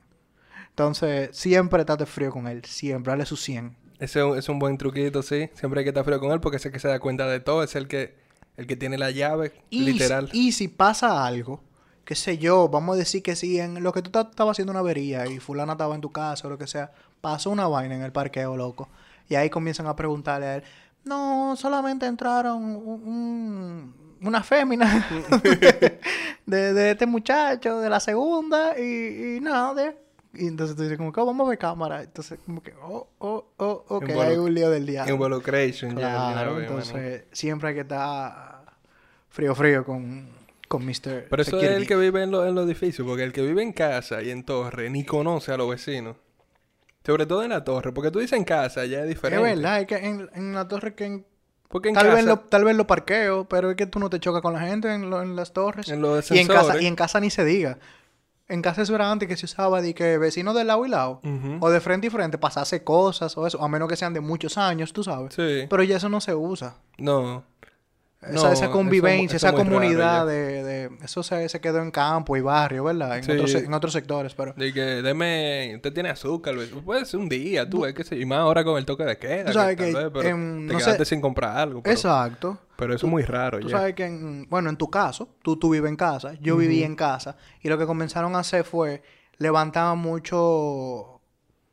[0.69, 3.77] Entonces, siempre estate frío con él, siempre, dale su 100.
[3.99, 5.49] Ese es un buen truquito, sí.
[5.53, 7.39] Siempre hay que estar frío con él porque es el que se da cuenta de
[7.39, 7.63] todo.
[7.63, 8.15] Es el que,
[8.61, 10.29] el que tiene la llave, Y, literal.
[10.31, 11.61] si- y si pasa algo,
[12.05, 14.71] qué sé yo, vamos a decir que si en lo que tú ta- estabas haciendo
[14.71, 17.95] una avería y fulana estaba en tu casa o lo que sea, pasó una vaina
[17.95, 18.89] en el parqueo, loco.
[19.29, 20.63] Y ahí comienzan a preguntarle a él,
[21.05, 25.07] no, solamente entraron un- un- una fémina
[26.45, 29.93] de, de este muchacho, de la segunda, y, y nada.
[30.33, 32.03] Y entonces tú dices como que "Oh, vamos a ver cámara.
[32.03, 35.13] Entonces como que, oh, oh, oh, ok, hay un lío del diablo.
[35.13, 35.95] Involucration, ya,
[36.33, 36.61] Claro, mano.
[36.61, 38.50] entonces siempre hay que estar
[39.31, 40.29] frío, frío con,
[40.67, 41.25] con Mr.
[41.29, 41.73] Pero eso es Security.
[41.73, 44.29] el que vive en, lo- en los edificios, porque el que vive en casa y
[44.29, 46.15] en torre ni conoce a los vecinos.
[47.03, 49.43] Sobre todo en la torre, porque tú dices en casa, ya es Es diferente.
[49.43, 51.25] verdad, es que en, en la torre que en-
[51.67, 54.09] Porque en tal, casa, vez lo, tal vez lo parqueo, pero es que tú no
[54.09, 55.89] te chocas con la gente en, lo- en las torres.
[55.89, 57.79] en los y, en casa, y en casa ni se diga.
[58.47, 61.21] En casa eso era antes que se usaba de que vecinos de lado y lado,
[61.61, 64.57] o de frente y frente, pasase cosas o eso, a menos que sean de muchos
[64.57, 65.33] años, tú sabes.
[65.33, 65.65] Sí.
[65.69, 66.75] Pero ya eso no se usa.
[66.97, 67.45] No.
[68.21, 71.81] Esa, No, esa eso- convivencia, eso esa raro comunidad de, de- Eso se, se quedó
[71.81, 73.17] en campo y barrio, ¿verdad?
[73.17, 73.31] En, Sí.
[73.31, 74.53] otros, se- en otros sectores, pero...
[74.53, 76.69] De que, deme, usted tiene azúcar, Luis.
[76.85, 78.15] puede ser un día, tú, es que sí.
[78.15, 79.45] Y más ahora con el toque de queda.
[79.45, 81.81] Tú sabes que, vez, pero em, te no sé- quedaste sin comprar algo.
[81.81, 82.59] Pero, Exacto.
[82.75, 83.77] pero eso es muy raro Tú ya.
[83.79, 86.95] sabes que, en- bueno, en tu caso, tú, tú vives en casa, yo viví en
[86.95, 89.01] casa, y lo que comenzaron a hacer fue
[89.39, 91.21] levantar mucho,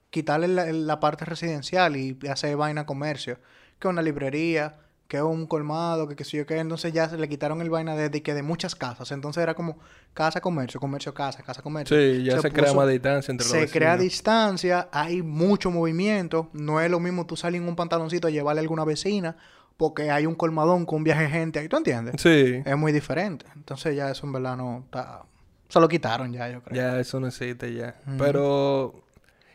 [0.09, 3.39] quitarle la, la parte residencial y hacer vaina comercio,
[3.79, 4.77] que una librería,
[5.09, 7.97] que un colmado, que qué sé yo qué, entonces ya se le quitaron el vaina
[7.97, 9.79] de, de que de muchas casas, entonces era como
[10.13, 11.97] casa, comercio, comercio, casa, casa, comercio.
[11.97, 16.51] Sí, ya se, crea puso- más distancia entre los se crea distancia, hay mucho movimiento.
[16.53, 19.37] No es lo mismo tú salir en un pantaloncito a llevarle a alguna vecina
[19.79, 22.21] porque hay un colmadón con un viaje de gente ahí, ¿tú entiendes?
[22.21, 23.47] Sí, Es muy diferente.
[23.57, 25.23] Entonces ya eso en verdad no está...
[25.71, 26.77] Se lo quitaron ya, yo creo.
[26.77, 27.95] ya eso no existe ya.
[28.19, 29.05] Pero,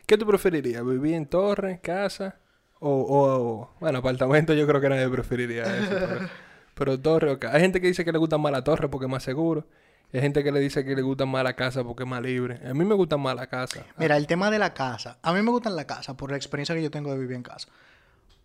[0.06, 0.84] ¿qué tú preferirías?
[0.84, 2.36] ¿Vivir en torre, casa?
[2.80, 5.90] O, o, bueno, apartamento yo creo que nadie preferiría eso.
[5.90, 6.28] pero,
[6.74, 7.56] pero torre o casa.
[7.56, 9.66] Hay gente que dice que le gusta más la torre porque es más seguro.
[10.12, 12.60] Hay gente que le dice que le gusta más la casa porque es más libre.
[12.68, 13.84] A mí me gusta más la casa.
[13.96, 15.18] Mira, el tema de la casa.
[15.22, 17.42] A mí me gustan la casa por la experiencia que yo tengo de vivir en
[17.42, 17.68] casa.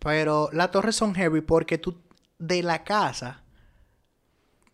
[0.00, 1.96] Pero las torres son heavy porque tú,
[2.38, 3.39] de la casa,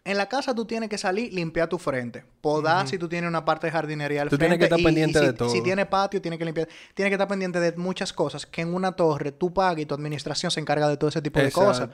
[0.07, 2.25] en la casa tú tienes que salir, limpiar tu frente.
[2.40, 4.57] Podar si tú tienes una parte de jardinería al Tú frente.
[4.57, 5.49] tienes que estar y- y pendiente si, de todo.
[5.51, 6.69] Si tienes patio, tienes que limpiar.
[6.95, 9.95] Tienes que estar pendiente de muchas cosas que en una torre tú pagas y tu
[9.95, 11.88] administración se encarga de todo ese tipo de cosas.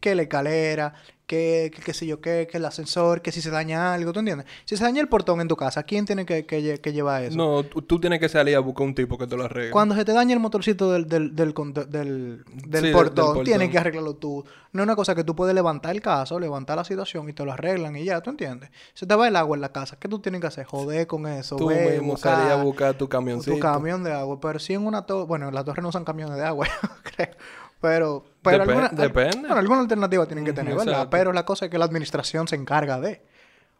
[0.00, 0.94] Que la escalera,
[1.26, 4.20] que, que qué sé yo qué, que el ascensor, que si se daña algo, ¿tú
[4.20, 4.46] entiendes?
[4.64, 7.36] Si se daña el portón en tu casa, ¿quién tiene que, que que llevar eso?
[7.36, 9.70] No, tú, tienes que salir a buscar un tipo que te lo arregle.
[9.72, 11.52] Cuando se te daña el motorcito del, del, del,
[11.88, 14.42] del, del Sí, portón, tienes que arreglarlo tú.
[14.72, 17.44] No es una cosa que tú puedes levantar el caso, levantar la situación y te
[17.44, 18.70] lo arreglan y ya, ¿tú entiendes?
[18.94, 20.64] Se te va el agua en la casa, ¿qué tú tienes que hacer?
[20.64, 23.54] Joder con eso, Tú ve, mismo buscar a buscar tu camioncito.
[23.54, 24.40] tu camión de agua.
[24.40, 26.66] Pero si en una torre, bueno, en la torre no usan camiones de agua,
[27.02, 27.34] creo.
[27.80, 29.38] Pero, pero alguna, depende.
[29.40, 30.88] bueno, alguna alternativa tienen que tener, ¿verdad?
[30.88, 31.10] exacto.
[31.10, 33.22] Pero la cosa es que la administración se encarga de.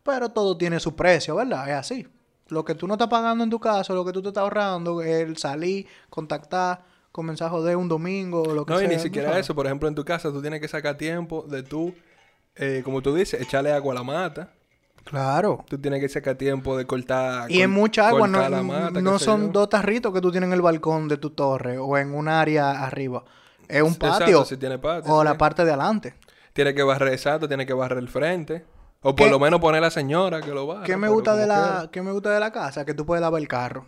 [0.05, 1.69] Pero todo tiene su precio, ¿verdad?
[1.69, 2.07] Es así.
[2.49, 5.03] Lo que tú no estás pagando en tu casa, lo que tú te estás ahorrando,
[5.03, 6.83] el salir, contactar,
[7.13, 8.87] comenzar a joder un domingo, lo que No, sea.
[8.87, 9.47] y ni ¿tú siquiera sabes?
[9.47, 9.55] eso.
[9.55, 11.93] Por ejemplo, en tu casa tú tienes que sacar tiempo de tú,
[12.55, 14.53] eh, como tú dices, echarle agua a la mata.
[15.05, 15.65] Claro.
[15.69, 17.51] Tú tienes que sacar tiempo de cortar.
[17.51, 19.53] Y en mucha agua no, mata, no son yo.
[19.53, 22.85] dos tarritos que tú tienes en el balcón de tu torre o en un área
[22.85, 23.25] arriba.
[23.69, 24.45] Es un Exacto, patio.
[24.45, 25.25] si tiene patio, o sí.
[25.25, 26.15] la parte de adelante.
[26.53, 28.65] Tienes que barrer, exacto, tienes que barrer el frente.
[29.03, 30.85] O por ¿Qué- lo menos poner a la señora que lo barra.
[30.85, 32.85] ¿Qué me gusta de la qué me gusta de la casa?
[32.85, 33.85] Que tú puedes lavar el carro.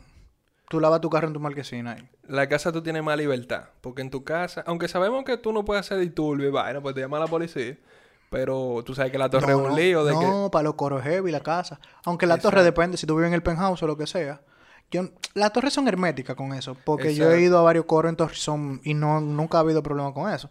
[0.68, 2.08] Tú lavas tu carro en tu marquesina ahí.
[2.28, 3.64] La casa tú tienes más libertad.
[3.80, 6.94] Porque en tu casa, aunque sabemos que tú no puedes hacer disturbio y vaina, pues
[6.94, 7.76] te llama la policía.
[8.30, 10.24] Pero tú sabes que la torre no, es un lío de que.
[10.24, 11.80] No, para los coros heavy la casa.
[12.04, 14.42] Aunque la torre depende si tú vives en el penthouse o lo que sea.
[14.90, 16.76] Yo, las torres son herméticas con eso.
[16.84, 20.32] Porque yo he ido a varios coros en y no, nunca ha habido problema con
[20.32, 20.50] eso.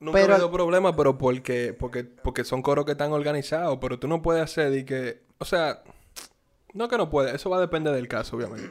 [0.00, 3.98] Nunca Pero- ha habido problema, pero porque, porque, porque son coros que están organizados, pero
[3.98, 5.82] tú no puedes hacer y que, o sea,
[6.72, 8.70] no que no puedes, eso va a depender del caso, obviamente.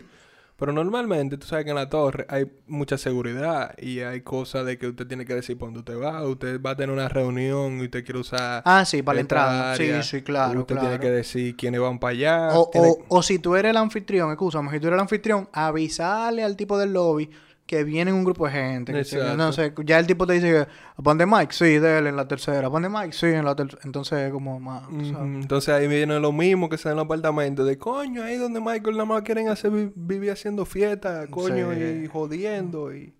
[0.64, 4.78] Pero normalmente, tú sabes que en la torre hay mucha seguridad y hay cosas de
[4.78, 6.26] que usted tiene que decir dónde usted va.
[6.26, 8.62] Usted va a tener una reunión y usted quiere usar.
[8.64, 9.76] Ah, sí, para la entrada.
[9.76, 10.04] Sí, área.
[10.04, 10.88] sí, claro, Usted claro.
[10.88, 12.50] tiene que decir quiénes van para allá.
[12.58, 15.50] O, tiene- o, o si tú eres el anfitrión, escúchame, si tú eres el anfitrión,
[15.52, 17.30] avisarle al tipo del lobby
[17.76, 18.94] que viene un grupo de gente.
[18.94, 21.54] que no sé, ya el tipo te dice que, ¿pon Mike?
[21.54, 22.70] Sí, déle en la tercera.
[22.70, 23.14] ¿Pon Mike?
[23.14, 23.82] Sí, en la tercera.
[23.86, 24.88] Entonces, como más.
[24.88, 25.36] Ujú, sabes.
[25.42, 27.66] Entonces ahí viene lo mismo que se da en los apartamentos.
[27.66, 32.02] De coño, ahí donde Michael nada más quieren hacer vi- vivir haciendo fiesta, coño, Sí.
[32.04, 33.14] y jodiendo y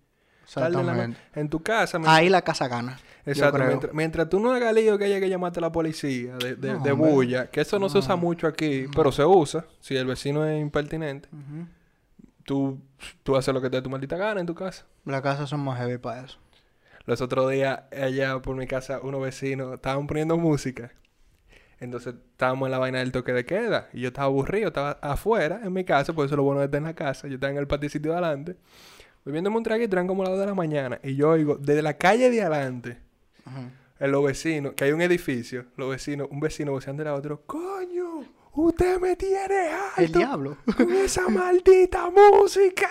[0.56, 1.18] la Exactamente.
[1.34, 2.98] En tu casa, mientras- Ahí la casa gana.
[3.26, 6.54] exacto, mientras, mientras tú no hagas lío que haya que llamarte a la policía de,
[6.56, 9.96] de, No, de bulla, que eso no, se usa mucho aquí, pero se usa si
[9.96, 11.28] el vecino es impertinente.
[11.32, 11.66] Ujú.
[12.44, 12.80] Tú,
[13.22, 14.86] tú haces lo que te dé tu maldita gana en tu casa.
[15.04, 16.38] Las casas son más heavy para eso.
[17.06, 20.92] Los otros días, allá por mi casa, unos vecinos estaban poniendo música.
[21.80, 23.88] Entonces estábamos en la vaina del toque de queda.
[23.92, 26.78] Y yo estaba aburrido, estaba afuera en mi casa, por eso lo bueno de estar
[26.78, 27.28] en la casa.
[27.28, 28.56] Yo estaba en el paticito de adelante,
[29.24, 31.00] bebiéndome un traguito, eran como las 2 de la mañana.
[31.02, 32.98] Y yo oigo, desde la calle de adelante,
[34.00, 38.03] en los vecinos, que hay un edificio, los vecinos, un vecino voceando a otro, ¡Coño!
[38.56, 40.56] ¡Usted me tiene alto El diablo.
[40.76, 42.88] con esa maldita música!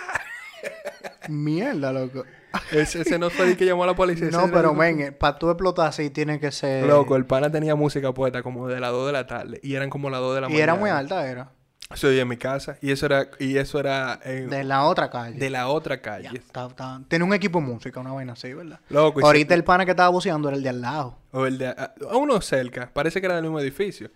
[1.28, 2.24] Mierda, loco.
[2.70, 4.28] ese, ese no fue el que llamó a la policía.
[4.30, 6.86] No, pero ven, para tú explotar así tiene que ser.
[6.86, 9.90] Loco, el pana tenía música puesta como de las 2 de la tarde y eran
[9.90, 10.62] como las 2 de la Y mañana.
[10.64, 11.50] era muy alta, era.
[11.94, 15.10] Se oía en mi casa y eso era y eso era en- De la otra
[15.10, 15.38] calle.
[15.38, 16.30] de la otra Ya, calle.
[16.38, 18.80] está- está- Tiene un equipo de música, una vaina así, ¿verdad?
[18.88, 21.18] Loco, y se- Ahorita el pana que estaba buceando era el de al lado.
[21.32, 24.10] o el de a, a uno cerca, parece que era del mismo edificio.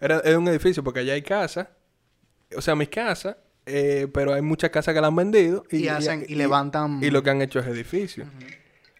[0.00, 1.68] Era, era un edificio porque allá hay casas,
[2.56, 6.24] o sea, mis casas, eh, pero hay muchas casas que la han vendido Y hacen-
[6.28, 8.28] y levantan- y lo que han hecho es edificios.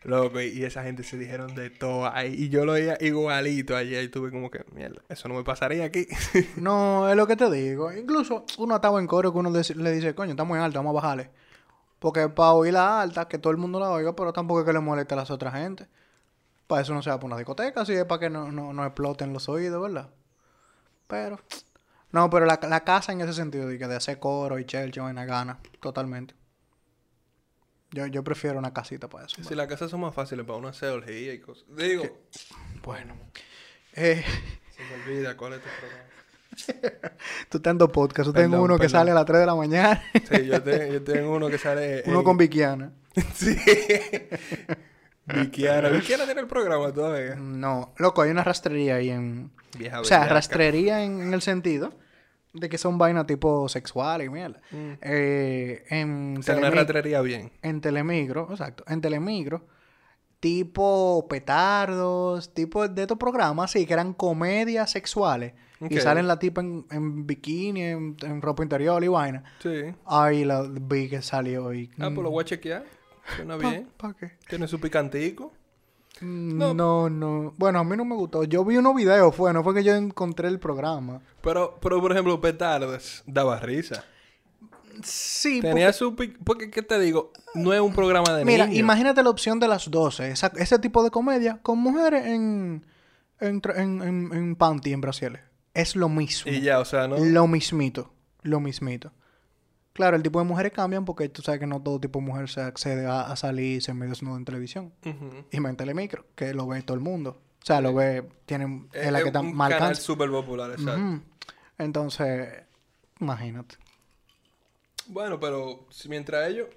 [0.05, 2.33] Loco, y, y esa gente se dijeron de todo ahí.
[2.33, 4.05] Y yo lo veía igualito ayer.
[4.05, 6.07] Y tuve como que, mierda, eso no me pasaría aquí.
[6.57, 7.93] No, es lo que te digo.
[7.93, 11.03] Incluso uno estaba en coro que uno le dice, coño, está muy alta, vamos a
[11.03, 11.31] bajarle.
[11.99, 14.73] Porque para oír la alta, que todo el mundo la oiga, pero tampoco es que
[14.73, 15.89] le moleste a las otras gente.
[16.69, 18.85] Para eso no se va por una discoteca, así es para que no, no, no
[18.87, 20.11] exploten los oídos, ¿verdad?
[21.09, 21.41] Pero,
[22.13, 25.03] no, pero la, la casa en ese sentido, de, que de hacer coro y chelcha,
[25.03, 26.35] vaina gana, totalmente.
[27.91, 29.43] Yo, yo prefiero una casita para eso.
[29.43, 31.65] si las casas son más fáciles para uno hacer orgía y cosas.
[31.77, 32.05] Digo,
[32.85, 33.15] Bueno.
[33.95, 34.23] Eh,
[34.77, 36.05] se me olvida cuál es tu programa.
[37.49, 38.33] tú estás en dos podcasts.
[38.33, 40.03] Perdón, tengo uno que sale a las 3 de la mañana.
[40.31, 42.03] Sí, yo, te- yo tengo uno que sale.
[42.07, 42.93] uno en- con Vikiana.
[43.35, 43.57] Sí.
[45.27, 45.89] Vikiana.
[45.89, 47.35] Vikiana tiene el programa todavía.
[47.37, 49.51] No, loco, hay una rastrería ahí en...
[49.77, 50.35] Vieja O sea, bellaca.
[50.35, 51.93] rastrería en, en el sentido
[52.55, 54.61] de que son vainas tipo sexuales y mierda.
[55.03, 56.39] Eh, en, Mm.
[56.39, 56.71] O sea, una
[57.23, 57.53] bien.
[57.63, 59.67] en Telemigro, exacto, en Telemigro,
[60.41, 65.53] tipo petardos, tipo de estos programas, sí, que eran comedias sexuales.
[65.89, 69.45] Y salen la tipa en, en bikini, en, en ropa interior y vaina.
[69.63, 69.95] Sí.
[70.07, 71.89] Ahí la vi que salió y...
[72.01, 72.85] Ah, pues lo voy a chequear.
[73.37, 73.89] Suena bien.
[73.97, 74.33] ¿Para qué?
[74.49, 75.53] Tiene su picantico.
[76.21, 77.09] No.
[77.11, 78.45] no, Bueno, a mí no me gustó.
[78.45, 81.21] Yo vi unos videos, fue, no fue que yo encontré el programa.
[81.43, 84.05] Pero, pero por ejemplo, Petardos daba risa.
[85.03, 86.17] Sí, Tenía su...
[86.17, 87.33] pi- Porque, ¿qué te digo?
[87.55, 88.81] No es un programa de Mira, niños.
[88.81, 90.31] imagínate la opción de las 12.
[90.33, 92.85] esa- ese tipo de comedia con mujeres en,
[93.39, 95.41] en, en, en, en panty, en brasiles.
[95.75, 96.51] Es lo mismo.
[96.51, 97.17] Y ya, o sea, ¿no?
[97.19, 98.13] Lo mismito.
[98.43, 99.13] Lo mismito.
[99.99, 102.49] Claro, el tipo de mujeres cambian porque tú sabes que no todo tipo de mujer
[102.49, 104.93] se accede a, a salir y se medio desnudo en televisión.
[105.05, 105.45] Ujú.
[105.51, 107.43] Y más en telemicro, que lo ve todo el mundo.
[107.61, 111.21] O sea, lo ve, tienen, es la Es que está más canal súper popular, exacto.
[111.79, 112.49] Entonces,
[113.19, 113.75] imagínate.
[115.09, 116.69] Bueno, pero si mientras ellos...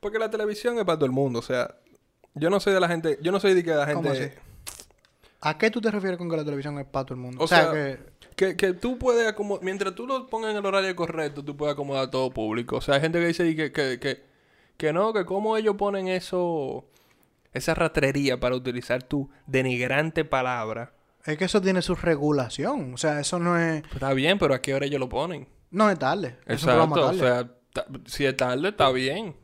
[0.00, 1.76] Porque la televisión es para todo el mundo, o sea...
[2.34, 3.16] Yo no soy de la gente...
[3.22, 4.36] Yo no soy de que la ¿Cómo gente...
[5.40, 7.40] ¿A qué tú te refieres con que la televisión es para todo el mundo?
[7.40, 7.98] O O, sea, sea, que...
[8.36, 11.74] Que, que tú puedes acomodar, mientras tú lo pongas en el horario correcto, tú puedes
[11.74, 12.76] acomodar a todo público.
[12.76, 14.22] O sea, hay gente que dice que, que, que,
[14.76, 16.84] que no, que cómo ellos ponen eso,
[17.52, 20.92] esa ratrería para utilizar tu denigrante palabra.
[21.24, 22.92] Es que eso tiene su regulación.
[22.94, 23.82] O sea, eso no es...
[23.82, 25.46] Pues está bien, pero ¿a qué hora ellos lo ponen?
[25.70, 26.36] No es tarde.
[26.46, 27.18] Es un Exacto, o tarde.
[27.18, 29.36] sea, ta- si es tarde, está bien.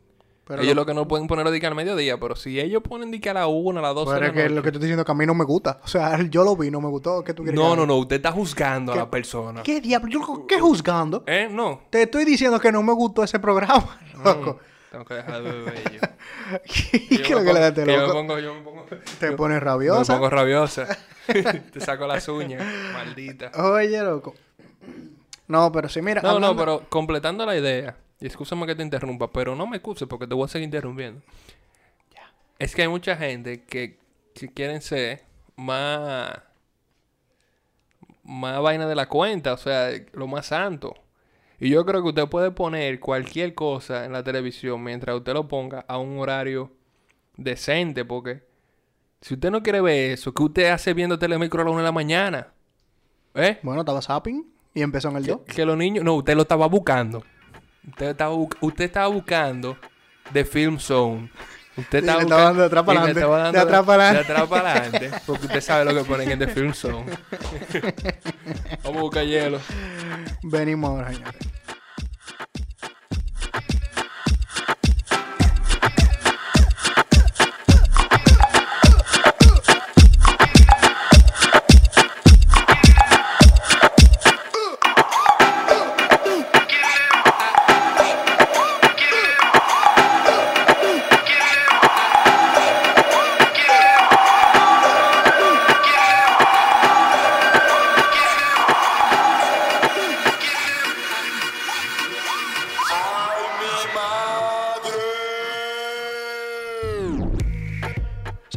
[0.50, 2.82] Pero ellos lo- lo que no pueden ponerlo de que al mediodía, pero si ellos
[2.82, 4.62] ponen de que a la una, a las dos pero de la es que lo
[4.62, 5.80] que te estoy diciendo que a mí no me gusta.
[5.84, 7.22] O sea, yo lo vi, no me gustó.
[7.22, 9.62] ¿Qué tú quieres No, no, no, usted está juzgando a ¿Qué- la persona.
[9.62, 10.10] ¿Qué diablo?
[10.10, 11.22] Yo, ¿Qué juzgando?
[11.26, 11.48] ¿Eh?
[11.50, 11.82] No.
[11.90, 14.58] Te estoy diciendo que no me gustó ese programa, loco.
[14.90, 16.00] Tengo que dejar de beber yo.
[16.64, 18.84] ¿Qué es lo que le este yo me pongo, yo me pongo...
[19.20, 20.14] Te pones Me rabiosa.
[20.14, 20.88] pongo rabiosa.
[21.26, 22.60] Te saco las uñas.
[22.92, 23.52] Maldita.
[23.54, 24.34] Oye, loco.
[25.46, 26.20] No, pero sí, mira.
[26.22, 27.96] No, no, hablando- pero completando la idea.
[28.20, 31.22] Y escúchame que te interrumpa, pero no me excuses porque te voy a seguir interrumpiendo.
[32.58, 33.98] Es que hay mucha gente que,
[34.34, 35.24] que quieren ser
[35.56, 36.30] más...
[38.22, 40.94] Más vaina de la cuenta, o sea, lo más santo.
[41.58, 45.48] Y yo creo que usted puede poner cualquier cosa en la televisión mientras usted lo
[45.48, 46.70] ponga a un horario
[47.36, 48.42] decente, porque
[49.20, 51.84] si usted no quiere ver eso, ¿qué usted hace viendo telemicro a la una de
[51.84, 52.52] la mañana?
[53.34, 53.58] ¿Eh?
[53.62, 55.40] Bueno, estaba zapping y empezó en el 2.
[55.42, 56.04] Que los niños...
[56.04, 57.22] No, usted lo estaba buscando.
[57.88, 59.76] Usted estaba, usted estaba buscando
[60.32, 61.30] The Film Zone.
[61.76, 64.32] Usted estaba le estaba dando de atrás para adelante, de atrás para De adelante.
[64.32, 65.10] atrás para adelante.
[65.26, 67.04] Porque usted sabe lo que ponen en The Film Zone.
[68.84, 69.60] Vamos a buscar hielo.
[70.42, 71.36] Venimos ahora, señores.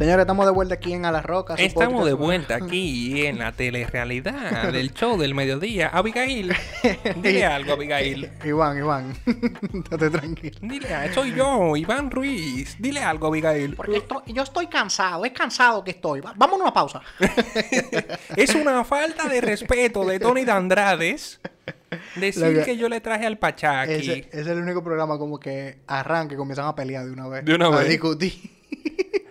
[0.04, 1.54] Señores, estamos de vuelta aquí en A la Roca.
[1.54, 2.06] Estamos podcast.
[2.08, 5.88] de vuelta aquí en la telerrealidad del show del mediodía.
[5.88, 6.52] Abigail,
[7.22, 8.30] dile algo, Abigail.
[8.44, 9.16] Iván, Iván.
[9.72, 10.58] Estate tranquilo.
[10.60, 12.76] Dile, soy yo, Iván Ruiz.
[12.78, 13.76] Dile algo, Abigail.
[13.76, 16.20] Porque estoy- yo estoy cansado, es cansado que estoy.
[16.20, 17.00] Vámonos a una pausa.
[18.36, 21.40] Es una falta de respeto de Tony de Andrades
[22.16, 23.38] decir que- que yo le traje al.
[23.42, 27.26] Ese, ese es el único programa como que arranca y comienzan a pelear de una
[27.26, 27.42] vez.
[27.46, 27.88] De una a vez.
[27.88, 28.52] discutir.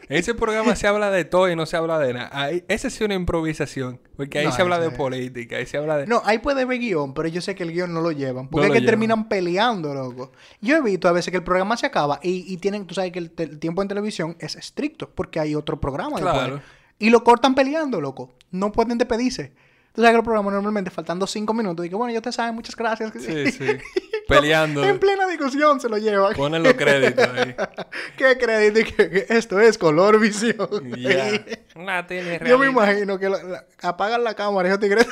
[0.09, 2.29] En ese programa se habla de todo y no se habla de nada.
[2.31, 3.99] Ahí, esa sí es una improvisación.
[4.15, 6.07] Porque ahí No, se habla de política, ahí se habla de...
[6.07, 8.47] No, ahí puede ver guion, pero yo sé que el guion no lo llevan.
[8.49, 10.31] Porque No es que terminan peleando, loco.
[10.61, 13.11] Yo he visto a veces que el programa se acaba y, y tienen, tú sabes
[13.11, 16.39] que el tiempo en televisión es estricto porque hay otro programa Claro.
[16.55, 16.63] después.
[16.99, 18.35] Y lo cortan peleando, loco.
[18.51, 19.53] No pueden despedirse.
[19.93, 21.85] Tú sabes que el programa normalmente faltando cinco minutos.
[21.85, 23.11] Y que bueno, ya te saben, muchas gracias.
[23.19, 23.77] Sí, sí.
[24.27, 24.83] Peleando.
[24.83, 26.33] En plena discusión se lo llevan.
[26.33, 27.55] Ponen los créditos ahí.
[28.17, 28.79] ¿Qué crédito?
[28.79, 30.57] Y que, que esto es color visión.
[32.07, 35.07] Tele Yo me imagino que la- la- apagan la cámara y esos tigres.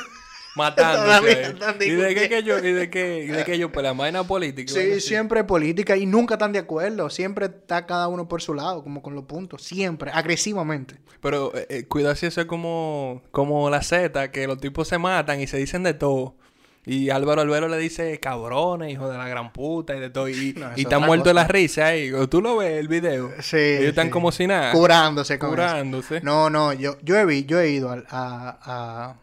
[0.56, 1.42] Matándose.
[1.42, 3.96] Están ¿Y de qué que ellos, y de qué, y de qué ellos pelean?
[3.96, 4.72] Vaina política.
[4.72, 7.08] Sí, siempre política y nunca están de acuerdo.
[7.10, 9.62] Siempre está cada uno por su lado, como con los puntos.
[9.62, 10.96] Siempre, agresivamente.
[11.20, 14.98] Pero eh, eh, cuidado si eso es como, como la Z, que los tipos se
[14.98, 16.36] matan y se dicen de todo.
[16.84, 20.28] Y Álvaro Albero le dice cabrones, hijo de la gran puta y de todo.
[20.28, 22.10] Y, No, y es está otra muerto de la risa ahí.
[22.12, 23.30] O Tú lo ves el video.
[23.40, 23.56] Sí.
[23.56, 24.10] Ellos están sí.
[24.10, 24.72] como si nada.
[24.72, 25.54] Curándose con eso.
[25.56, 26.20] Curándose.
[26.22, 29.16] No, no, yo, yo, he, vi- yo he ido al- a, a,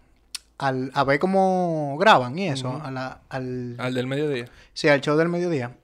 [0.60, 2.80] al- a ver cómo graban y eso.
[2.84, 4.46] a la- al, Al del mediodía.
[4.74, 5.76] sí, al show del mediodía.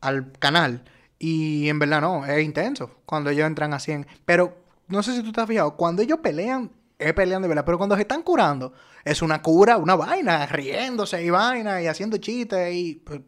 [0.00, 0.82] Al canal.
[1.18, 2.90] Y en verdad no, es intenso.
[3.06, 4.06] Cuando ellos entran así en...
[4.24, 4.56] Pero
[4.88, 5.76] no sé si tú te has fijado.
[5.76, 7.64] Cuando ellos pelean, es pelean de verdad.
[7.66, 8.72] Pero cuando se están curando,
[9.04, 10.46] es una cura, una vaina.
[10.46, 12.94] Riéndose y vaina y haciendo chistes y...
[13.04, 13.20] pues,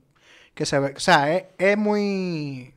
[0.54, 0.94] que se ve...
[0.96, 2.72] O sea, es, es muy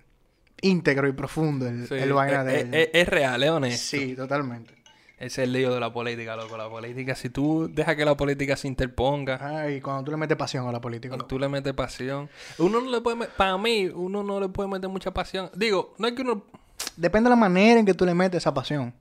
[0.61, 2.81] íntegro y profundo el, Sí, el vaina es, de...
[2.83, 3.97] es- es- es real, es honesto.
[3.97, 4.74] Sí, totalmente.
[5.17, 6.57] Ese es el lío de la política, loco.
[6.57, 10.35] La política, si tú dejas que la política se interponga, Ay, cuando tú le metes
[10.37, 11.09] pasión a la política.
[11.09, 11.29] cuando loco.
[11.29, 14.89] tú le metes pasión, uno no le puede, para mí, uno no le puede meter
[14.89, 15.49] mucha pasión.
[15.55, 16.43] Digo, no es que uno,
[16.97, 18.93] Depende de la manera en que tú le metes esa pasión.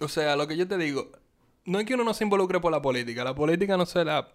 [0.00, 1.10] o sea, lo que yo te digo,
[1.64, 3.22] no es que uno no se involucre por la política.
[3.24, 4.28] La política no se la,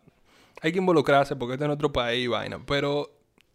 [0.61, 2.59] hay que involucrarse porque este es nuestro país, y vaina.
[2.65, 3.09] Pero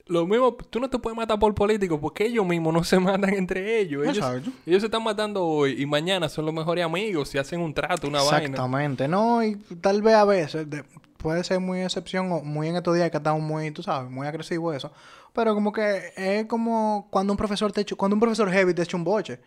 [0.06, 3.32] lo mismo, tú no te puedes matar por políticos porque ellos mismos no se matan
[3.34, 4.06] entre ellos.
[4.06, 4.24] Ellos,
[4.66, 8.06] ellos se están matando hoy y mañana son los mejores amigos y hacen un trato,
[8.08, 8.38] una vaina.
[8.38, 10.84] Exactamente, no, y tal vez a veces de-
[11.16, 14.26] puede ser muy excepción o muy en estos días que estamos muy, tú sabes, muy
[14.26, 14.92] agresivos eso,
[15.32, 18.82] pero como que es como cuando un profesor te echa- cuando un profesor heavy te
[18.82, 19.40] echa un boche.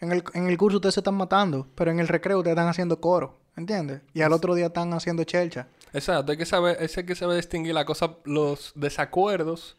[0.00, 2.68] En el, en el curso ustedes se están matando, pero en el recreo ustedes están
[2.68, 4.00] haciendo coro, ¿entiendes?
[4.14, 5.68] Y al otro día están haciendo chelcha.
[5.92, 9.76] Exacto, hay que saber, es hay que saber distinguir la cosa, los desacuerdos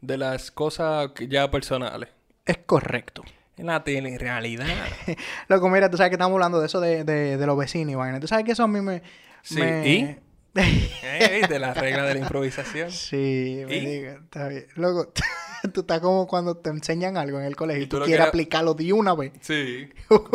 [0.00, 2.10] de las cosas que ya personales.
[2.44, 3.22] Es correcto.
[3.56, 4.66] En la tele, realidad.
[5.48, 7.94] Loco, mira, tú sabes que estamos hablando de eso de, de, de los vecinos y
[7.94, 8.20] vaina.
[8.20, 9.02] Tú sabes que eso a mí me...
[9.42, 10.16] Sí, me- ¿y?
[10.58, 12.90] Eh, de la regla de la improvisación.
[12.90, 14.66] Sí, me diga, está bien.
[14.74, 15.12] Luego,
[15.74, 18.72] tú estás como cuando te enseñan algo en el colegio y, tú tú, quieres aplicarlo
[18.72, 19.32] de una vez.
[19.40, 19.88] Sí.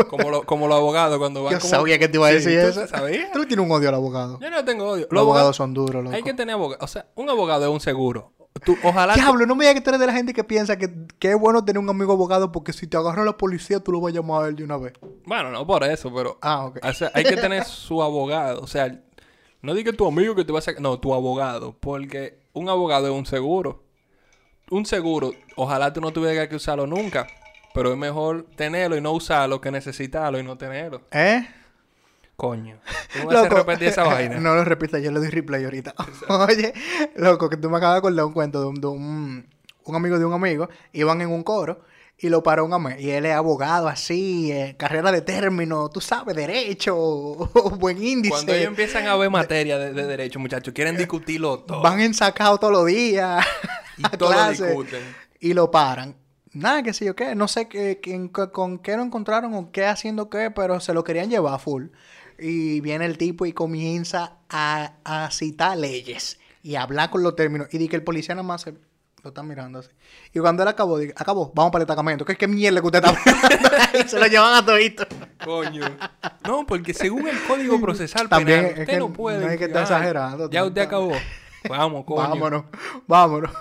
[0.10, 2.36] Como, lo- como los abogados cuando van Yo como- sabía que te iba a Sí,
[2.36, 2.88] decir ¿tú eso.
[2.88, 3.32] sabías?
[3.32, 4.40] Tú tienes un odio al abogado.
[4.40, 5.08] Yo no tengo odio.
[5.10, 6.16] Los abogados son duros, loco.
[6.16, 6.84] Hay que tener abogado.
[6.84, 8.32] O sea, un abogado es un seguro.
[8.64, 9.16] Tú, ojalá...
[9.16, 11.40] Diablo, no me digas que tú eres de la gente que piensa que, que es
[11.40, 14.16] bueno tener un amigo abogado porque si te agarra la policía tú lo vas a
[14.16, 14.94] llamar a él de una vez.
[15.26, 16.38] Bueno, no por eso, pero...
[16.42, 16.80] Ah, ok.
[16.84, 18.62] O sea, hay que tener su abogado.
[18.62, 19.02] O sea,
[19.62, 20.82] no diga tu amigo que te va a sacar.
[20.82, 21.76] No, tu abogado.
[21.80, 23.84] Porque un abogado es un seguro.
[24.70, 27.28] Un seguro, ojalá tú no tuvieras que usarlo nunca.
[27.74, 31.02] Pero es mejor tenerlo y no usarlo que necesitarlo y no tenerlo.
[31.12, 31.48] ¿Eh?
[32.42, 32.80] Coño.
[33.14, 34.40] ¿Tú me vas a repetir esa vaina?
[34.40, 35.94] no lo repitas, yo le doy replay ahorita.
[36.28, 36.74] Oye,
[37.16, 39.48] loco, que tú me acabas de acordar un cuento de un, de un,
[39.84, 40.68] un amigo de un amigo.
[40.92, 41.82] Iban en un coro
[42.18, 43.00] y lo paró un amigo.
[43.00, 46.96] Y él es abogado así, eh, carrera de término, tú sabes, derecho,
[47.78, 48.32] buen índice.
[48.34, 51.84] Cuando ellos empiezan a ver materia de, de derecho, muchachos, quieren discutirlo todo.
[51.84, 53.46] Van ensacados todos los días
[53.98, 55.02] Y todo lo discuten.
[55.40, 56.16] y lo paran.
[56.54, 58.02] Nada, que sé yo qué, no sé qué,
[58.32, 61.86] co- con qué lo encontraron o qué haciendo qué, pero se lo querían llevar full.
[62.42, 67.36] Y viene el tipo y comienza a, a citar leyes y a hablar con los
[67.36, 67.68] términos.
[67.72, 68.74] Y di que el policía nada más se
[69.24, 69.90] lo está mirando así.
[70.34, 72.26] Y cuando él acabó, dice, acabó, vamos para el destacamento.
[72.26, 74.00] ¿Qué, qué mierda que usted está hablando?
[74.04, 75.06] y se lo llevan a todito.
[75.46, 75.86] Coño.
[76.48, 79.46] No, porque según el código procesal También penal, es usted que no puede.
[79.46, 81.12] no hay que estar exagerando, Ya usted acabó.
[81.70, 82.28] Vamos, coño.
[82.28, 82.64] Vámonos,
[83.06, 83.52] vámonos.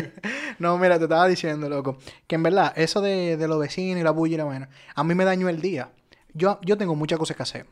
[0.60, 4.04] no, mira, te estaba diciendo, loco, que en verdad, eso de, de los vecinos y
[4.04, 5.90] la bulla y la vaina, a mí me dañó el día.
[6.32, 7.66] Yo, yo tengo muchas cosas que hacer.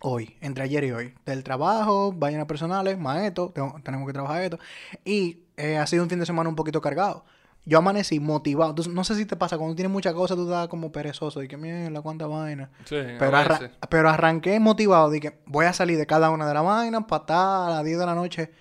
[0.00, 1.14] Hoy, entre ayer y hoy.
[1.24, 4.58] Del trabajo, vainas personales, más esto, tengo- tenemos que trabajar esto.
[5.04, 7.24] Y eh, ha sido un fin de semana un poquito cargado.
[7.64, 8.70] Yo amanecí motivado.
[8.70, 11.42] Entonces, no sé si te pasa, cuando tienes muchas cosas, tú estás como perezoso.
[11.42, 12.70] Y que mierda, cuánta vaina.
[12.84, 13.70] Sí, Pero, arra- veces.
[13.88, 17.68] pero arranqué motivado que voy a salir de cada una de las vainas para estar
[17.70, 18.52] a las 10 de la noche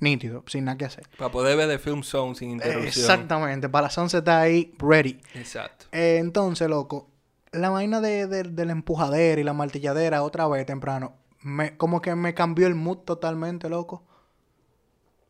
[0.00, 1.04] nítido, sin nada que hacer.
[1.18, 2.86] Para poder ver de Film Zone sin interrupción.
[2.86, 5.20] Exactamente, para las 11 está ahí ready.
[5.34, 5.86] Exacto.
[5.92, 7.08] Eh, entonces, loco,
[7.54, 12.00] la vaina de, de, de la empujadera y la martilladera otra vez temprano, me, como
[12.00, 14.02] que me cambió el mood totalmente, loco.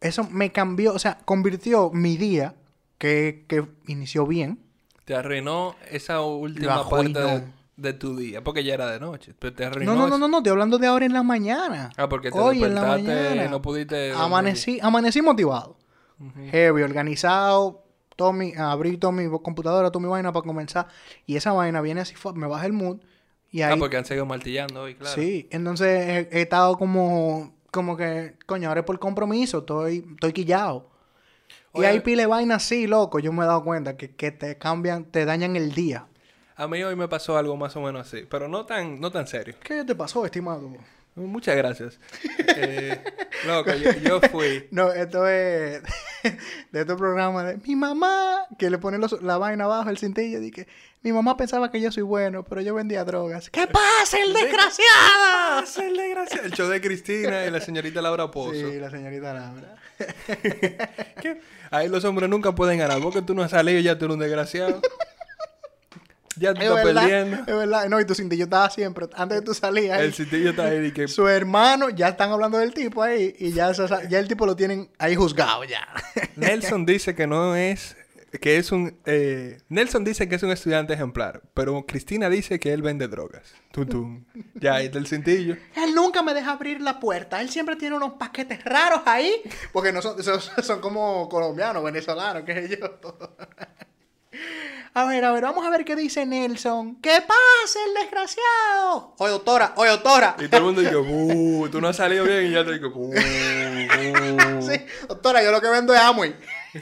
[0.00, 2.54] Eso me cambió, o sea, convirtió mi día,
[2.98, 4.60] que, que inició bien,
[5.04, 7.44] Te arruinó esa última parte
[7.76, 9.34] de, tu día, porque ya era de noche.
[9.38, 11.90] Pero te arruinó No, no, no, no, no, estoy hablando de ahora en la mañana.
[11.96, 13.44] Ah, porque te Hoy en la despertaste mañana.
[13.44, 14.12] y no pudiste.
[14.12, 15.76] Amanecí, amanecí motivado.
[16.50, 17.83] Heavy, organizado.
[18.16, 20.88] Todo mi, abrí toda mi computadora, toda mi vaina para comenzar.
[21.26, 22.98] Y esa vaina viene así, me baja el mood.
[23.50, 25.14] Y ahí, Ah, porque han seguido martillando hoy, claro.
[25.14, 30.32] Sí, entonces he, he estado como, como que, coño, ahora es por compromiso, estoy, estoy
[30.32, 30.90] quillado.
[31.74, 35.04] Y hay pile vaina así, loco, yo me he dado cuenta que, que te cambian,
[35.06, 36.06] te dañan el día.
[36.56, 39.26] A mí hoy me pasó algo más o menos así, pero no tan, no tan
[39.26, 39.56] serio.
[39.60, 40.70] ¿Qué te pasó, estimado?
[41.16, 42.00] Muchas gracias.
[42.56, 42.98] Eh,
[43.46, 44.66] loco, yo, yo fui.
[44.72, 45.80] No, esto es
[46.72, 50.40] de este programa de mi mamá, que le pone los- la vaina abajo, el cintillo,
[50.42, 50.66] y que
[51.02, 53.48] mi mamá pensaba que yo soy bueno, pero yo vendía drogas.
[53.50, 55.62] ¿Qué pasa, el desgraciado?
[55.62, 56.46] Es el desgraciado.
[56.46, 58.54] El show de Cristina y la señorita Laura Pozo.
[58.54, 59.76] Sí, la señorita Laura.
[61.20, 61.40] ¿Qué?
[61.70, 63.00] Ahí los hombres nunca pueden ganar.
[63.00, 64.80] Porque tú no has salido y ya tú eres un desgraciado.
[66.36, 67.36] Ya tú Es estás perdiendo.
[67.38, 67.88] es verdad.
[67.88, 70.00] No, y tu cintillo estaba siempre, antes de tu salida.
[70.00, 71.06] El cintillo está ahí que...
[71.08, 74.90] Su hermano, ya están hablando del tipo ahí, y ya, ya el tipo lo tienen
[74.98, 75.86] ahí juzgado ya.
[76.36, 77.96] Nelson dice que no es...
[78.40, 78.98] Que es un...
[79.06, 81.42] eh, Nelson dice que es un estudiante ejemplar.
[81.54, 83.54] Pero Cristina dice que él vende drogas.
[84.54, 85.56] Ya, ahí está el cintillo.
[85.76, 87.40] Él nunca me deja abrir la puerta.
[87.40, 89.32] Él siempre tiene unos paquetes raros ahí.
[89.72, 92.98] Porque no son, son, son como colombianos, venezolanos, qué sé yo.
[94.96, 97.00] A ver, a ver, vamos a ver qué dice Nelson.
[97.02, 99.14] ¿Qué pasa, el desgraciado?
[99.18, 100.36] Oye, doctora, oye, doctora.
[100.38, 102.46] Y todo el mundo dice, "Buh, tú no has salido bien.
[102.46, 104.62] Y ya te digo, "Buh, buh".
[104.62, 106.36] Sí, doctora, yo lo que vendo es Amway.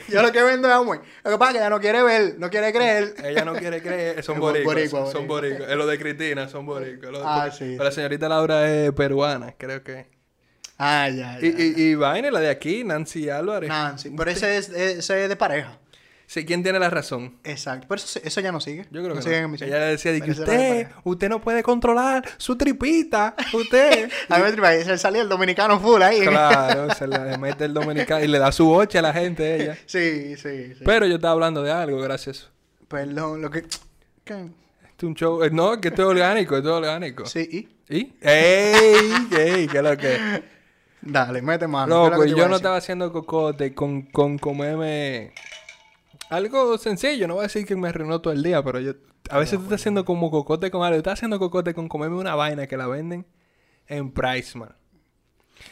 [0.09, 0.99] Yo lo que vendo es Amway.
[1.23, 3.15] Lo que pasa es que ella no quiere ver, no quiere creer.
[3.23, 4.23] Ella no quiere creer.
[4.23, 5.69] Son boricua, son boricuas.
[5.71, 7.71] Es lo de Cristina, son de- Ah, sí.
[7.71, 10.07] pero la señorita Laura es peruana, creo que.
[10.77, 11.73] Ay, ay, Y, ay.
[11.77, 13.69] y, y vaina, la de aquí, Nancy Álvarez.
[13.69, 15.79] Nancy, pero ese es, ese es de pareja.
[16.25, 17.37] Sí, ¿quién tiene la razón?
[17.43, 17.85] Exacto.
[17.87, 18.87] Pero eso, eso ya no sigue.
[18.91, 19.47] Yo creo que sigue en no.
[19.49, 19.69] emisión.
[19.69, 23.35] Ella le decía de que Pero usted, usted no puede controlar su tripita.
[23.53, 24.09] Usted.
[24.29, 26.21] A ver, se salía el dominicano full ahí.
[26.21, 29.77] claro, se le mete el dominicano y le da su boche a la gente ella.
[29.85, 30.83] Sí, sí, sí.
[30.85, 32.49] Pero yo estaba hablando de algo, gracias.
[32.87, 33.63] Perdón, lo que...
[34.23, 34.33] ¿Qué?
[34.83, 35.43] Este es un show.
[35.43, 37.25] eh, No, que esto es orgánico, esto es orgánico.
[37.25, 37.47] Sí,
[37.89, 37.95] y...
[37.95, 38.13] ¿Y?
[38.21, 39.27] ¡Ey!
[39.37, 39.67] ¡Ey!
[39.67, 40.43] ¿Qué es lo que?
[41.01, 41.87] Dale, mete mano.
[41.87, 45.33] ¿qué es lo Loco, que te yo no estaba haciendo cocote con, con comerme
[46.35, 47.27] algo sencillo.
[47.27, 48.93] No voy a decir que me arruinó todo el día, pero yo...
[49.29, 50.97] A veces tú estás haciendo como cocote con algo.
[50.97, 53.25] Estás haciendo cocote con comerme una vaina que la venden
[53.87, 54.75] en Priceman.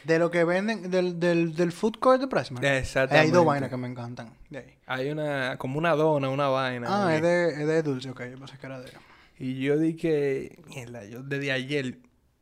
[0.05, 2.63] De lo que venden del, del, del food court de Pressman.
[2.63, 3.27] Exactamente.
[3.27, 4.37] Hay dos vainas que me encantan.
[4.49, 4.77] De ahí.
[4.85, 5.57] Hay una...
[5.57, 6.87] Como una dona, una vaina.
[6.89, 8.21] Ah, es de, es de dulce, ok.
[8.31, 8.91] Yo pensé que era de...
[9.37, 10.59] Y yo dije...
[10.67, 11.97] Mierda, yo desde ayer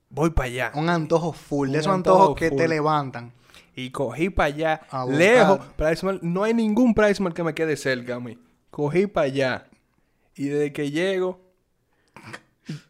[0.09, 0.71] voy para allá.
[0.75, 1.71] Un antojo full.
[1.71, 2.57] De esos antojo antojos que full.
[2.57, 3.33] te levantan.
[3.79, 5.59] Y cogí para allá, A lejos.
[6.21, 8.37] No hay ningún Priceman que me quede cerca a mí.
[8.69, 9.67] Cogí para allá.
[10.35, 11.39] Y desde que llego,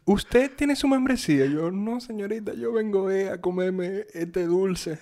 [0.04, 1.46] ¿usted tiene su membresía?
[1.46, 4.98] Yo, no, señorita, yo vengo eh, a comerme este dulce.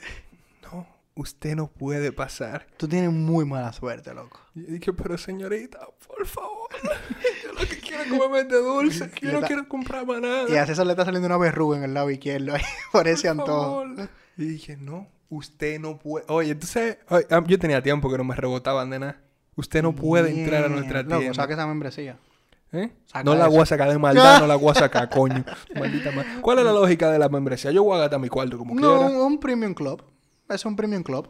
[0.63, 2.67] No, usted no puede pasar.
[2.77, 4.39] Tú tienes muy mala suerte, loco.
[4.55, 6.69] Y dije, pero señorita, por favor.
[7.45, 9.11] Yo lo que quiero es comerme este dulce.
[9.23, 10.51] Yo no quiero comprar más nada.
[10.51, 12.63] Y a César le está saliendo una verruga en el lado izquierdo ahí
[12.93, 13.63] por ese Por antojo.
[13.63, 14.09] favor.
[14.37, 16.25] Y dije, no, usted no puede.
[16.29, 19.21] Oye, entonces, oye, ah, yo tenía tiempo que no me rebotaban de nada.
[19.57, 21.35] Usted no puede entrar a nuestra Loco, tienda.
[21.35, 22.17] saca esa membresía.
[22.71, 22.91] ¿Eh?
[23.25, 25.45] No la voy a sacar de maldad, no la voy a sacar, coño.
[25.75, 26.29] Maldita madre.
[26.43, 27.71] ¿Cuál es la lógica de la membresía?
[27.73, 29.07] Yo voy a gastar mi cuarto como No, quiera.
[29.17, 30.03] un, un premium club.
[30.49, 31.29] Es un premium club.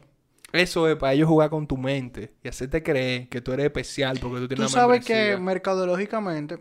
[0.52, 4.18] Eso es para ellos jugar con tu mente y hacerte creer que tú eres especial
[4.20, 5.38] porque tú tienes Tú una sabes que membresía.
[5.44, 6.58] mercadológicamente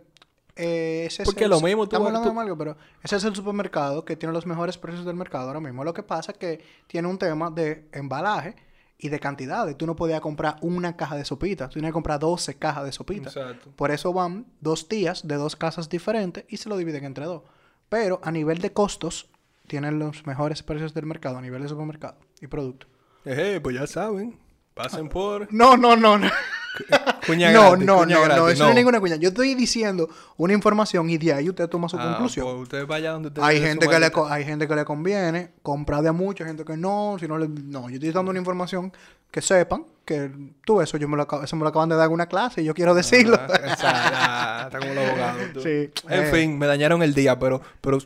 [0.58, 3.16] eh, ese es Porque el- lo mismo tú- estamos hablando tú- de algo, pero ese
[3.16, 5.84] es el supermercado que tiene los mejores precios del mercado ahora mismo.
[5.84, 8.56] Lo que pasa es que tiene un tema de embalaje
[9.00, 9.78] y de cantidades.
[9.78, 12.92] Tú no podías comprar una caja de sopitas, tú tenías que comprar 12 cajas de
[12.92, 13.36] sopitas.
[13.38, 13.70] Exacto.
[13.76, 17.44] Por eso van dos tías de dos casas diferentes y se lo dividen entre dos.
[17.90, 19.30] Pero a nivel de costos,
[19.68, 22.88] tienen los mejores precios del mercado a nivel de supermercado y producto.
[23.26, 24.40] Eje, pues ya saben.
[24.74, 25.48] Pasen por...
[25.54, 26.30] No, no, no, no.
[27.28, 28.70] Cuña no, gratis, no, cuña no, no, eso no.
[28.70, 29.16] es ninguna cuña.
[29.18, 30.08] Yo estoy diciendo
[30.38, 32.46] una información y de ahí usted toma su Ah, conclusión.
[32.46, 36.02] pues usted vaya donde usted hay gente que le hay gente que le conviene comprar
[36.02, 38.40] de a mucho, hay gente que no, si no le no, yo estoy dando una
[38.40, 38.94] información
[39.32, 40.32] que sepan que
[40.66, 42.66] tú eso yo me lo eso me lo acaban de dar en una clase y
[42.66, 43.38] yo quiero decirlo.
[43.50, 45.42] Ah, esa- ah, está como los abogados.
[45.54, 45.62] tú.
[45.62, 45.90] Sí.
[46.10, 46.32] En Eh.
[46.32, 47.98] fin, me dañaron el día, pero, pero,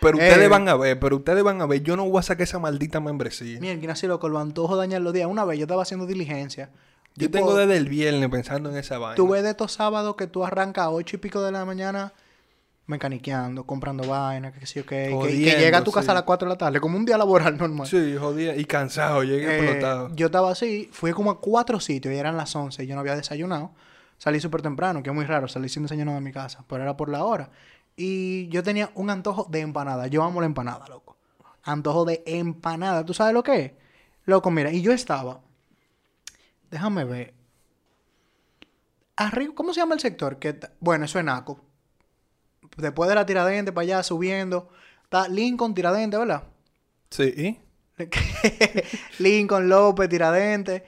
[0.00, 0.28] pero Eh.
[0.28, 2.58] ustedes van a ver, pero ustedes van a ver, yo no voy a sacar esa
[2.60, 3.58] maldita membresía.
[3.60, 5.26] Mira, así loco, lo antojo dañar los días.
[5.26, 6.70] Una vez yo estaba haciendo diligencia.
[7.16, 9.16] Yo Tipo, tengo desde el viernes pensando en esa vaina.
[9.16, 12.12] Tú ves de estos sábados que tú arrancas a ocho y pico de la mañana
[12.86, 14.86] mecaniqueando, comprando vainas, que sí, ok.
[14.88, 16.10] Que, que Jodiendo, llega a tu casa sí.
[16.10, 17.86] a las 4 de la tarde, como un día laboral normal.
[17.86, 20.10] Sí, jodía y cansado, llegué Eh, explotado.
[20.14, 23.00] yo estaba así, fui como a cuatro sitios y eran las 11 y yo no
[23.00, 23.72] había desayunado.
[24.18, 26.96] salí súper temprano, que es muy raro, salí sin desayuno de mi casa, pero era
[26.96, 27.50] por la hora.
[27.96, 30.08] Y yo tenía un antojo de empanada.
[30.08, 31.16] Yo amo la empanada, loco.
[31.62, 33.04] Antojo de empanada.
[33.04, 33.72] ¿Tú sabes lo que es?
[34.26, 35.40] Loco, mira, y yo estaba.
[36.70, 37.34] Déjame ver.
[39.16, 40.38] Arriba, ¿cómo se llama el sector?
[40.38, 41.60] Que, bueno, eso es Naco.
[42.76, 44.70] Después de la tiradente para allá subiendo.
[45.04, 46.44] Está Lincoln, tiradente, ¿verdad?
[47.10, 47.58] Sí.
[49.18, 50.84] Lincoln, López, tiradente.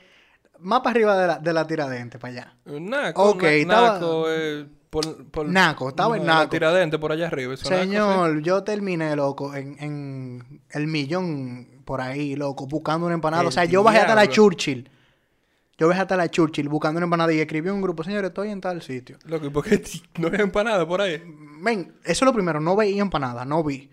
[0.61, 2.57] Más para arriba de la, de la tiradente, para allá.
[2.65, 6.51] Naco, Ok, Na- estaba- Naco, eh, por, por- Naco, estaba en la Naco.
[6.51, 7.55] Tiradente por allá arriba.
[7.55, 13.15] eso, Naco, Señor, yo terminé, loco, en, en el millón por ahí, loco, buscando una
[13.17, 13.43] empanada.
[13.43, 14.29] El o sea, yo bajé hasta la.
[14.29, 14.89] Churchill.
[15.83, 18.51] Yo bajé hasta la Churchill buscando una empanada y escribí en un grupo, señores, estoy
[18.51, 19.19] en tal sitio.
[19.25, 19.83] Loco, ¿y por qué
[20.17, 21.21] no hay empanada por ahí?
[21.61, 23.91] Ven, eso es lo primero, no veía empanada, no vi.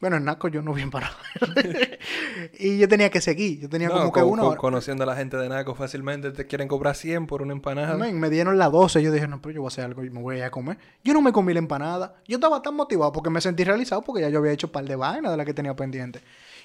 [0.00, 1.14] Bueno, en Naco yo no vi empanada.
[2.58, 4.60] y yo tenía que seguir, yo tenía No, como que con- una con- hora.
[4.60, 7.96] Conociendo a la gente de Naco fácilmente te quieren cobrar 100 por una empanada.
[7.96, 9.00] Men, me dieron las 12.
[9.00, 10.50] Yo dije, no, pero yo voy a hacer algo y me voy a ir a
[10.50, 10.78] comer.
[11.04, 12.16] Yo no me comí la empanada.
[12.26, 14.84] Yo estaba tan motivado porque me sentí realizado porque ya yo había hecho un par
[14.84, 16.20] de vainas de las que tenía pendiente.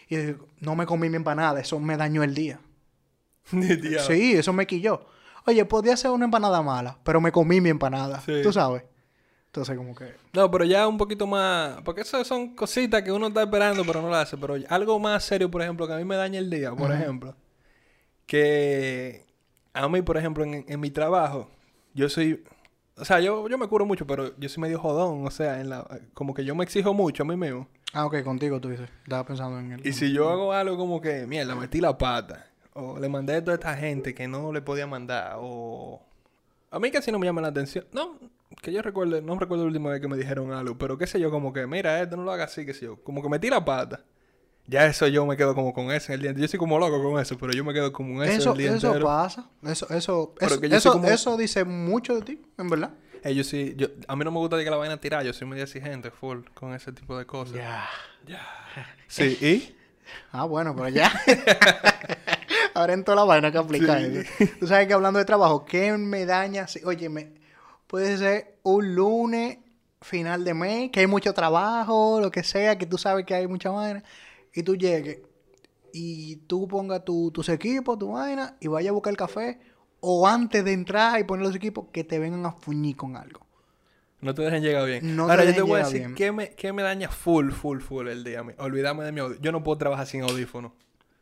[0.10, 0.16] Y
[0.62, 1.60] no me comí mi empanada.
[1.60, 2.60] Eso me dañó el día.
[4.08, 5.06] Sí, eso me quilló.
[5.46, 8.20] Oye, podía ser una empanada mala, pero me comí mi empanada.
[8.22, 8.42] Sí.
[8.42, 8.84] Tú sabes.
[9.48, 10.16] Entonces, como que.
[10.34, 11.82] No, pero ya un poquito más.
[11.84, 14.36] Porque eso son cositas que uno está esperando, pero no lo hace.
[14.38, 17.36] Pero algo más serio, por ejemplo, que a mí me daña el día, por ejemplo.
[18.26, 19.26] Que
[19.74, 21.50] a mí, por ejemplo, en, en mi trabajo,
[21.94, 22.44] yo soy.
[22.98, 25.26] O sea, yo, yo me curo mucho, pero yo soy medio jodón.
[25.26, 27.68] O sea, en la, como que yo me exijo mucho a mí mismo.
[27.94, 28.90] Ah, ok, contigo tú dices.
[29.04, 29.88] Estaba pensando en el.
[29.88, 32.46] Y si yo hago algo como que, mierda, metí la pata,
[32.76, 36.02] o le mandé esto a esta gente que no le podía mandar, o...
[36.72, 37.86] A mí casi no me llama la atención.
[37.94, 38.20] No,
[38.62, 41.20] que yo recuerde, no recuerdo la última vez que me dijeron algo, pero qué sé
[41.22, 42.98] yo, como que, mira, esto no lo hagas así, qué sé yo.
[43.02, 44.02] Como que metí la pata.
[44.68, 46.46] Ya eso yo me quedo como con eso en el día entero.
[46.46, 48.76] Yo soy como loco con eso, pero yo me quedo como eso, Eso, el día
[48.76, 49.06] eso entero.
[49.06, 49.48] pasa.
[49.64, 52.90] Eso, eso, eso, eso, soy como- eso dice mucho de ti, en verdad.
[53.24, 55.48] Eh, yo sí, yo, a mí no me gusta que la vaina tirar, yo soy
[55.48, 57.56] medio exigente, full, con ese tipo de cosas.
[57.56, 57.88] Ya.
[59.08, 59.76] Sí, ¿y?
[60.32, 61.12] Ah, bueno, pero ya.
[62.76, 64.30] Ahora en toda la vaina que aplica eso.
[64.60, 66.68] Tú sabes que hablando de trabajo, ¿qué me daña?
[66.68, 67.32] Si- Oye, me...
[67.88, 69.58] puede ser un lunes,
[70.02, 73.48] final de mes, que hay mucho trabajo, lo que sea, que tú sabes que hay
[73.48, 74.04] mucha vaina,
[74.54, 75.20] y tú llegues
[75.94, 79.60] y tú pongas tu- tus equipos, tu vaina, y vayas a buscar el café,
[80.02, 83.40] o antes de entrar y poner los equipos, que te vengan a fuñir con algo.
[84.20, 85.16] No te dejen llegar bien.
[85.16, 87.80] No te Ahora yo te voy a decir qué me, qué me daña full, full,
[87.80, 88.44] full el día.
[88.58, 89.42] Olvidarme de mi audífono.
[89.44, 90.74] Yo no puedo trabajar sin audífono.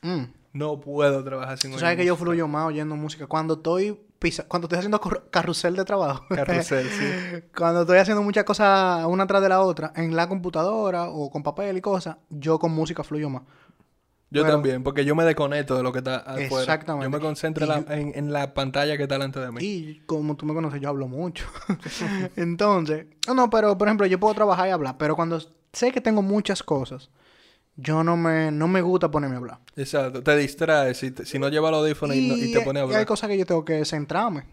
[0.02, 0.24] Mm.
[0.54, 3.26] No puedo trabajar sin Tú sabes que yo fluyo más oyendo música.
[3.28, 5.02] Cuando estoy pisa- cuando estoy haciendo
[5.32, 6.26] carrusel de trabajo.
[6.30, 7.44] Carrusel, sí.
[7.58, 11.42] Cuando estoy haciendo muchas cosas una tras de la otra, en la computadora o con
[11.44, 13.42] papel y cosas, yo con música fluyo más.
[14.30, 16.44] Yo también, porque yo me desconecto de lo que está afuera.
[16.64, 17.06] Exactamente.
[17.06, 19.58] Yo me concentro yo- en, en la pantalla que está delante de mí.
[19.64, 21.46] Y como tú me conoces, yo hablo mucho.
[22.36, 25.40] Entonces, no, no, pero por ejemplo, yo puedo trabajar y hablar, pero cuando
[25.72, 27.10] sé que tengo muchas cosas,
[27.76, 29.60] yo no me, no me gusta ponerme a hablar.
[29.76, 30.22] Exacto.
[30.24, 32.86] Te distraes si, te- si no llevas el audífono y, no- y te pones a
[32.86, 33.06] y hay hablar.
[33.08, 34.46] cosas que yo tengo que centrarme,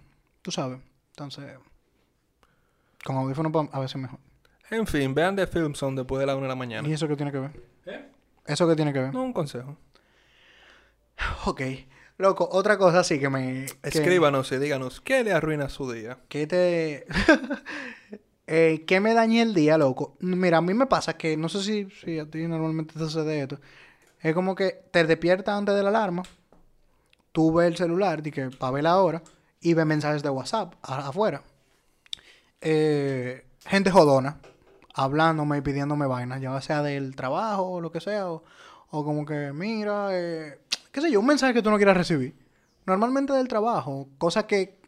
[0.43, 0.79] tú sabes.
[1.11, 1.45] Entonces,
[3.05, 4.19] con audífonos pa- a veces mejor.
[4.71, 6.89] En fin, vean The Film Zone después de la una de la mañana.
[6.89, 7.51] ¿Y eso qué tiene que ver?
[7.87, 8.09] ¿Eh?
[8.47, 9.13] ¿Eso qué tiene que ver?
[9.15, 9.77] No, un consejo.
[11.45, 11.61] Ok.
[12.19, 13.67] Loco, otra cosa sí que me...
[13.83, 16.19] que- Escríbanos y díganos qué le arruina su día.
[16.29, 17.07] ¿Qué te...
[18.53, 20.17] eh, ¿Qué me dañé el día, loco?
[20.19, 23.43] Mira, a mí me pasa que, no sé si, si a ti normalmente te sucede
[23.43, 23.61] esto.
[24.19, 26.25] Es como que te despiertas antes de la alarma,
[27.31, 29.23] tú ves el celular, di que para ver la hora,
[29.61, 31.45] y ves mensajes de WhatsApp afuera.
[32.61, 34.41] Eh, gente jodona,
[34.95, 38.43] hablándome y pidiéndome vainas, ya sea del trabajo o lo que sea, o,
[38.91, 40.59] o como que, mira, eh,
[40.91, 42.35] qué sé yo, un mensaje que tú no quieras recibir.
[42.85, 44.80] Normalmente del trabajo, cosas que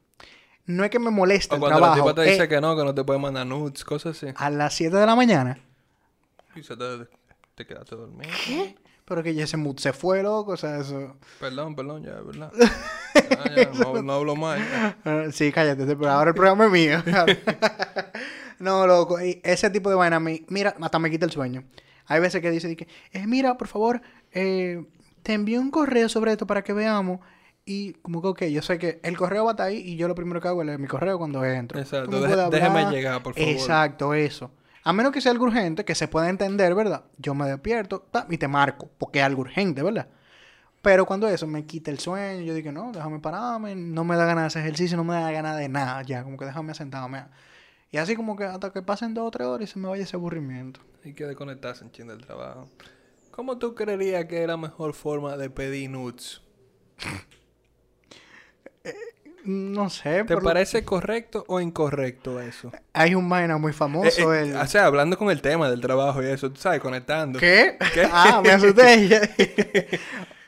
[0.67, 2.09] no es que me moleste O el cuando la trabajo.
[2.11, 4.33] tipa te dice eh, que no, que no te puede mandar nudes, cosas así.
[4.37, 5.59] a las 7 de la mañana.
[6.55, 6.85] Y se te,
[7.55, 8.31] te quedaste dormido.
[9.05, 11.17] Pero que ya ese mood se fue, loco, o sea, eso...
[11.41, 12.53] Perdón, perdón, ya, ¿verdad?
[13.15, 14.59] Ya, ya, no, no hablo más.
[14.61, 14.97] ya.
[15.05, 17.03] Ah, Sí, cállate, pero ahora el programa es mío.
[18.59, 21.65] no, loco, y ese tipo de vaina, a mí- mira, hasta me quita el sueño.
[22.07, 24.01] Hay veces que dice, di que, eh, mira, por favor,
[24.33, 24.85] eh,
[25.23, 27.21] te envío un correo sobre esto para que veamos.
[27.65, 30.09] Y como que, ok, yo sé que el correo va a estar ahí y yo
[30.09, 31.79] lo primero que hago es leer mi correo cuando entro.
[31.79, 33.49] Exacto, deje- déjeme llegar, por favor.
[33.51, 34.51] Exacto, eso.
[34.85, 37.05] A menos que sea algo urgente, que se pueda entender, ¿verdad?
[37.19, 40.09] Yo me despierto ta, y te marco, porque es algo urgente, ¿verdad?
[40.83, 44.25] Pero cuando eso me quita el sueño, yo digo, no, déjame pararme, no me da
[44.27, 47.23] ganas de hacer ejercicio, no me da ganas de nada, ya, como que déjame sentarme.
[47.93, 50.03] Y así como que hasta que pasen dos o tres horas y se me vaya
[50.03, 50.81] ese aburrimiento.
[51.05, 52.69] Hay que desconectarse en chin del trabajo.
[53.31, 56.43] ¿Cómo tú creerías que es la mejor forma de pedir nudes?
[59.45, 60.22] No sé.
[60.24, 62.70] ¿Te lo- parece correcto o incorrecto eso?
[62.93, 64.33] Hay un vaina muy famoso.
[64.33, 64.57] Eh, eh, el...
[64.57, 67.39] O sea, hablando con el tema del trabajo y eso, tú sabes, conectando.
[67.41, 67.76] ¿Qué?
[67.93, 68.09] ¿Qué?
[68.12, 69.18] Ah, me asusté.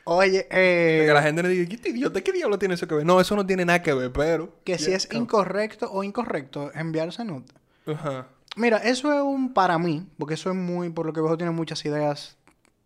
[0.04, 2.20] Oye, Que eh, la gente le diga, ¿qué idiota?
[2.20, 3.06] ¿Qué diablo tiene eso que ver?
[3.06, 4.54] No, eso no tiene nada que ver, pero...
[4.62, 7.46] que si es incorrecto o incorrecto enviarse nude.
[7.86, 8.28] Ajá.
[8.56, 11.52] Mira, eso es un para mí, porque eso es muy, por lo que veo, tiene
[11.52, 12.36] muchas ideas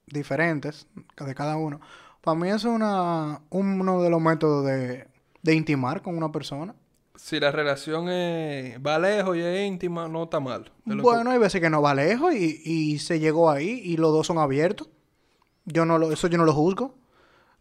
[0.07, 0.86] diferentes
[1.18, 1.80] de cada uno.
[2.20, 5.07] Para mí eso es una, uno de los métodos de,
[5.49, 6.74] de intimar con una persona.
[7.16, 10.70] Si la relación es- va lejos y es íntima, no está mal.
[10.86, 14.12] Que- Bueno, hay veces que no va lejos y, y se llegó ahí y los
[14.12, 14.88] dos son abiertos.
[15.64, 16.94] Yo no lo, eso yo no lo juzgo.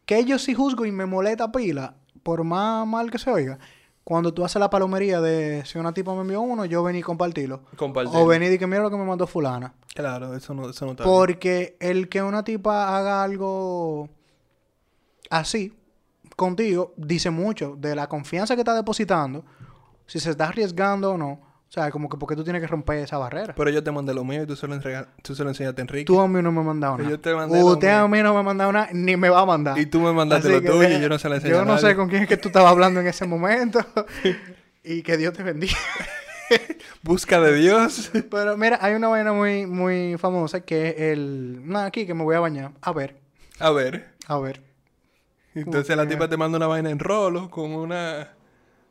[0.06, 3.58] Que yo sí juzgo y me molesta pila, por más mal que se oiga.
[4.04, 7.02] Cuando tú haces la palomería de si una tipa me envió uno, yo vení y
[7.02, 7.64] compartirlo.
[7.76, 8.22] Compartirlo.
[8.22, 9.74] O vení y que mira lo que me mandó fulana.
[9.94, 11.14] Claro, eso no, eso no está bien.
[11.16, 14.08] Porque el que una tipa haga algo
[15.30, 15.74] así
[16.38, 19.44] contigo dice mucho de la confianza que está depositando,
[20.06, 21.42] si se está arriesgando o no.
[21.70, 23.54] O sea, como que porque tú tienes que romper esa barrera.
[23.54, 25.82] Pero yo te mandé lo mío y tú se lo, entrega- tú se lo enseñaste
[25.82, 26.06] a Enrique.
[26.06, 27.10] Tú a mí no me has mandado nada.
[27.10, 27.98] yo te mandé lo mío.
[27.98, 29.78] a mí no me ha mandado nada, ni me va a mandar.
[29.78, 31.66] Y tú me mandaste Así lo tuyo y yo no se lo enseñé Yo a
[31.66, 31.90] no nadie.
[31.90, 33.80] sé con quién es que tú estabas hablando en ese momento.
[34.86, 35.76] y que Dios te bendiga.
[37.04, 38.12] Busca de Dios.
[38.32, 41.62] Pero mira, hay una vaina muy, muy famosa que es el...
[41.68, 42.72] Nada, aquí que me voy a bañar.
[42.82, 43.18] A ver,
[43.60, 44.14] A ver.
[44.28, 44.62] a ver.
[45.62, 48.34] Entonces la tipa te manda una vaina en rolo con una...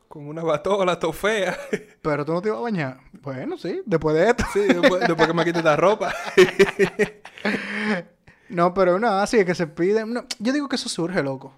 [0.08, 1.58] Con una batola todo fea.
[2.02, 3.00] Pero tú no te ibas a bañar.
[3.20, 4.44] Bueno, sí, después de esto.
[4.52, 6.14] Sí, después, después que me quite esta ropa.
[8.48, 10.06] No, pero nada, así es que se pide.
[10.06, 11.52] no, yo digo que eso surge, loco.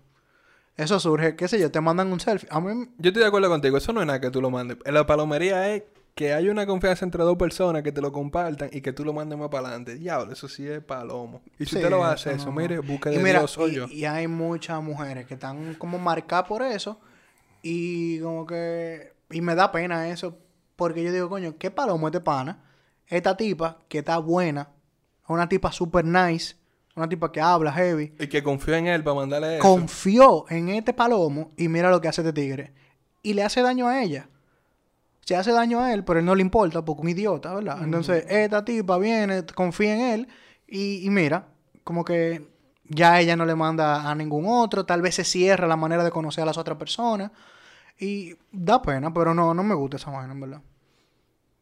[0.76, 2.48] Eso surge, qué sé yo, te mandan un selfie.
[2.50, 3.76] A mí, Yo estoy de acuerdo contigo.
[3.76, 4.78] Eso no es nada que tú lo mandes.
[4.86, 5.82] La palomería es
[6.19, 9.12] que hay una confianza entre dos personas que te lo compartan y que tú lo
[9.12, 9.95] mandes más para adelante.
[9.95, 11.43] Diablo, eso sí es palomo.
[11.61, 12.53] Y si Sí, usted lo va a hacer, eso, no.
[12.61, 13.87] mire, busca y de mira, Dios, soy y, yo.
[13.89, 16.99] y hay muchas mujeres que están como marcadas por eso.
[17.62, 19.12] Y como que.
[19.31, 20.37] Y me da pena eso.
[20.75, 22.64] Porque yo digo, coño, qué palomo este pana.
[23.07, 24.71] Esta tipa que está buena.
[25.29, 26.57] Una tipa super nice.
[26.97, 28.12] Una tipa que habla heavy.
[28.19, 29.62] Y que confío en él para mandarle eso.
[29.62, 32.73] confió en este palomo y mira lo que hace este tigre.
[33.23, 34.29] Y le hace daño a ella.
[35.29, 37.83] Se hace daño a él, pero él no le importa porque un idiota, ¿verdad?
[37.83, 40.29] Entonces, esta tipa viene, confía en él
[40.66, 41.49] y, y mira,
[41.85, 42.49] como que
[42.85, 46.11] ya ella no le manda a ningún otro, tal vez se cierra la manera de
[46.11, 47.31] conocer a las otras personas
[48.01, 50.62] y da pena, pero no, no me gusta esa vaina, verdad.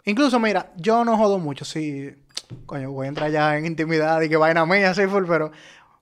[0.04, 2.14] Incluso, mira, yo no jodo mucho, sí,
[2.66, 5.50] coño, voy a entrar ya en intimidad y que vaina mía, así full, pero,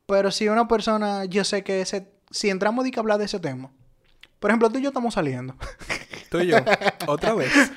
[0.04, 3.40] pero si una persona, yo sé que ese, si entramos y que hablar de ese
[3.40, 3.70] tema,
[4.38, 5.54] por ejemplo, tú y yo estamos saliendo.
[6.34, 6.56] Tú y yo.
[7.06, 7.52] Otra vez.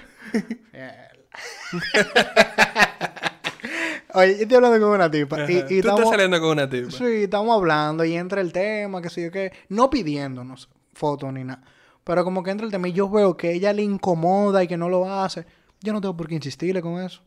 [4.16, 5.62] Oye, yo estoy hablando con una tipa y.
[5.62, 6.90] Tú estamos, estás saliendo con una tipa.
[6.92, 11.44] sí, estamos hablando y entra el tema, que sé yo qué, no pidiéndonos fotos ni
[11.44, 11.62] nada,
[12.04, 14.76] pero como que entra el tema y yo veo que ella le incomoda y que
[14.78, 15.46] no lo hace,
[15.82, 17.22] yo no tengo por qué insistirle con eso.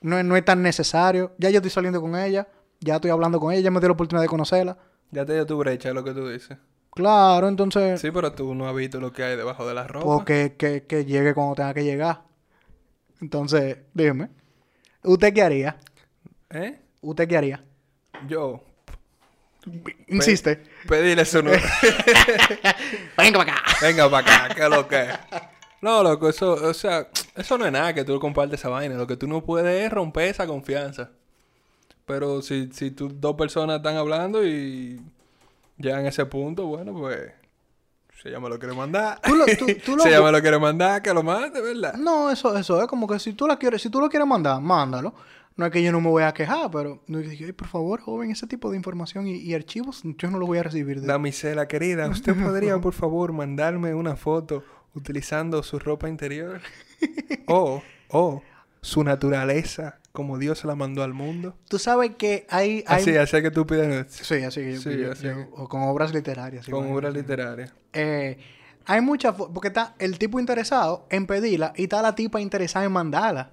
[0.00, 1.32] No, es- no es tan necesario.
[1.38, 2.46] Ya yo estoy saliendo con ella,
[2.80, 4.78] ya estoy hablando con ella, ya me dio la oportunidad de conocerla.
[5.10, 6.56] Ya te dio tu brecha, lo que tú dices.
[6.94, 10.24] Claro, entonces, Sí, pero tú no has visto lo que hay debajo de la ropa.
[10.24, 12.22] pues que, que, que llegue cuando tenga que llegar.
[13.20, 14.28] Entonces, dime,
[15.02, 15.76] ¿usted qué haría?
[16.50, 16.78] ¿Eh?
[17.00, 17.64] ¿Usted qué haría?
[18.28, 18.62] Yo.
[20.08, 20.62] Insiste.
[20.88, 21.52] Pedirle eso no.
[23.16, 23.62] Venga para acá.
[23.80, 25.08] Venga para acá, que lo que.
[25.80, 28.96] No, loco, eso, o sea, eso no es nada que tú compartes esa vaina.
[28.96, 31.10] Lo que tú no puedes es romper esa confianza.
[32.06, 35.00] Pero si, si tú, dos personas están hablando y
[35.78, 37.32] ya en ese punto, bueno, pues.
[38.22, 39.20] Si ella me lo quiere mandar.
[39.22, 41.94] Tú lo- tú- tú lo- si ella me lo quiere mandar, que lo mande, ¿verdad?
[41.94, 44.60] No, eso, eso es como que si tú la quieres, si tú lo quieres mandar,
[44.60, 45.12] mándalo.
[45.56, 47.68] No es que yo no me voy a quejar, pero no es que, "Ay, por
[47.68, 51.00] favor, joven, ese tipo de información y, y archivos yo no los voy a recibir.
[51.02, 51.06] De...
[51.06, 54.62] Damisela querida, ¿usted podría por favor mandarme una foto
[54.94, 56.60] utilizando su ropa interior?
[57.48, 58.42] O, o
[58.80, 61.56] su naturaleza como Dios se la mandó al mundo.
[61.68, 62.84] Tú sabes que hay...
[62.86, 63.00] hay...
[63.02, 65.68] Así, así que tú pides Sí, así que yo, Sí, yo- así yo- que- o
[65.68, 66.66] con obras literarias.
[66.66, 66.92] con igual.
[66.98, 67.72] obra literaria.
[67.94, 68.38] Eh,
[68.84, 69.34] hay muchas...
[69.34, 73.52] Porque está el tipo interesado en pedirla y está la tipa interesada en mandarla.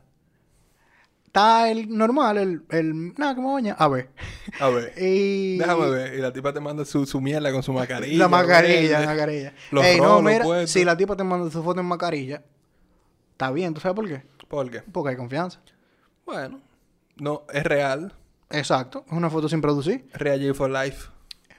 [1.27, 2.63] Está el normal, el...
[2.69, 3.75] el nada, me baña.
[3.77, 4.09] A ver.
[4.59, 5.59] A ver, Y...
[5.59, 6.13] déjame ver.
[6.15, 8.17] Y la tipa te manda su, su mierda con su mascarilla.
[8.17, 9.53] La mascarilla, la mascarilla.
[9.71, 10.71] Los Ey, no, mira, puestos.
[10.71, 12.43] si la tipa te manda su foto en mascarilla,
[13.31, 14.23] está bien, ¿tú sabes por qué?
[14.47, 14.81] ¿Por qué?
[14.91, 15.61] Porque hay confianza.
[16.29, 16.59] Bueno,
[17.17, 18.13] no, es real.
[18.51, 20.07] Exacto, es una foto sin producir.
[20.13, 21.09] Real G for life.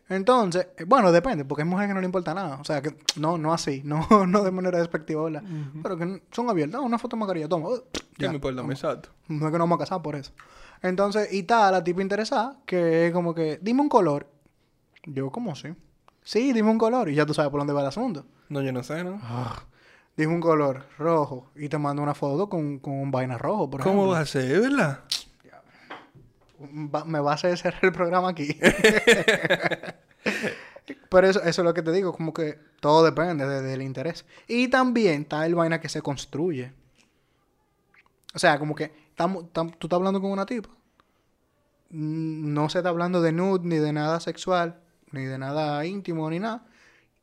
[0.08, 2.58] Entonces, eh, bueno, depende, porque hay mujeres que no le importa nada.
[2.60, 5.42] O sea, que no, no así, no, no de manera despectiva, ¿verdad?
[5.82, 7.68] Pero que son abiertas, una foto mascarilla, toma.
[7.68, 7.82] uh,
[8.18, 9.08] Ya me importa, exacto.
[9.26, 10.30] No es que nos vamos a casar por eso.
[10.82, 14.28] Entonces, y está la tipa interesada, que es como que, dime un color.
[15.04, 15.74] Yo, como sí.
[16.22, 18.24] Sí, dime un color y ya tú sabes por dónde va el asunto.
[18.50, 19.20] No, yo no sé, ¿no?
[20.20, 23.80] Dime un color rojo y te mando una foto con, con un vaina rojo, por
[23.80, 24.12] ¿Cómo ejemplo.
[24.18, 25.00] vas a ser, verdad?
[26.94, 28.48] Va- me vas a hacer cerrar el programa aquí.
[31.08, 34.24] Pero eso, eso es lo que te digo, como que todo depende de- del interés.
[34.46, 36.72] Y también está el vaina que se construye.
[38.34, 39.48] O sea, como que tam-
[39.78, 40.68] tú estás hablando con una tipa.
[41.90, 44.80] Mm, No se está hablando de nude, ni de nada sexual,
[45.12, 46.64] ni de nada íntimo, ni nada.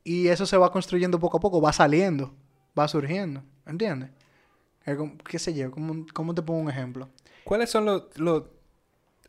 [0.04, 2.34] Y eso se va construyendo poco a poco, va saliendo,
[2.78, 3.42] va surgiendo.
[3.66, 4.10] ¿Entiendes?
[5.28, 5.70] ¿Qué sé yo?
[5.70, 7.08] ¿Cómo, cómo te pongo un ejemplo?
[7.44, 8.44] ¿Cuáles son los, los,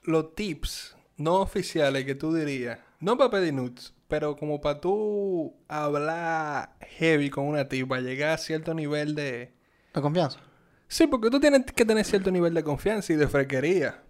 [0.03, 2.79] los tips no oficiales que tú dirías?
[2.99, 8.37] No para pedir nudes, pero como para tú hablar heavy con una tipa, llegar a
[8.37, 9.53] cierto nivel de...
[9.93, 10.39] ¿La confianza?
[10.87, 14.01] Sí, porque tú tienes que tener cierto nivel de confianza y de frequería.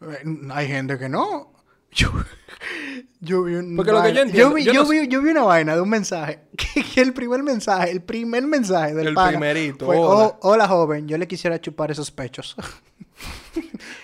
[0.00, 1.52] Eh, Hay gente que no.
[1.92, 2.10] Yo,
[3.20, 5.22] yo vi un Porque lo que yo vaina- entiendo, vi, yo yo no vi- yo
[5.22, 6.40] vi una vaina de un mensaje.
[6.56, 10.24] Que, que el primer mensaje, el primer mensaje del El pana primerito, fue, hola.
[10.24, 12.56] "Oh, hola joven, yo le quisiera chupar esos pechos.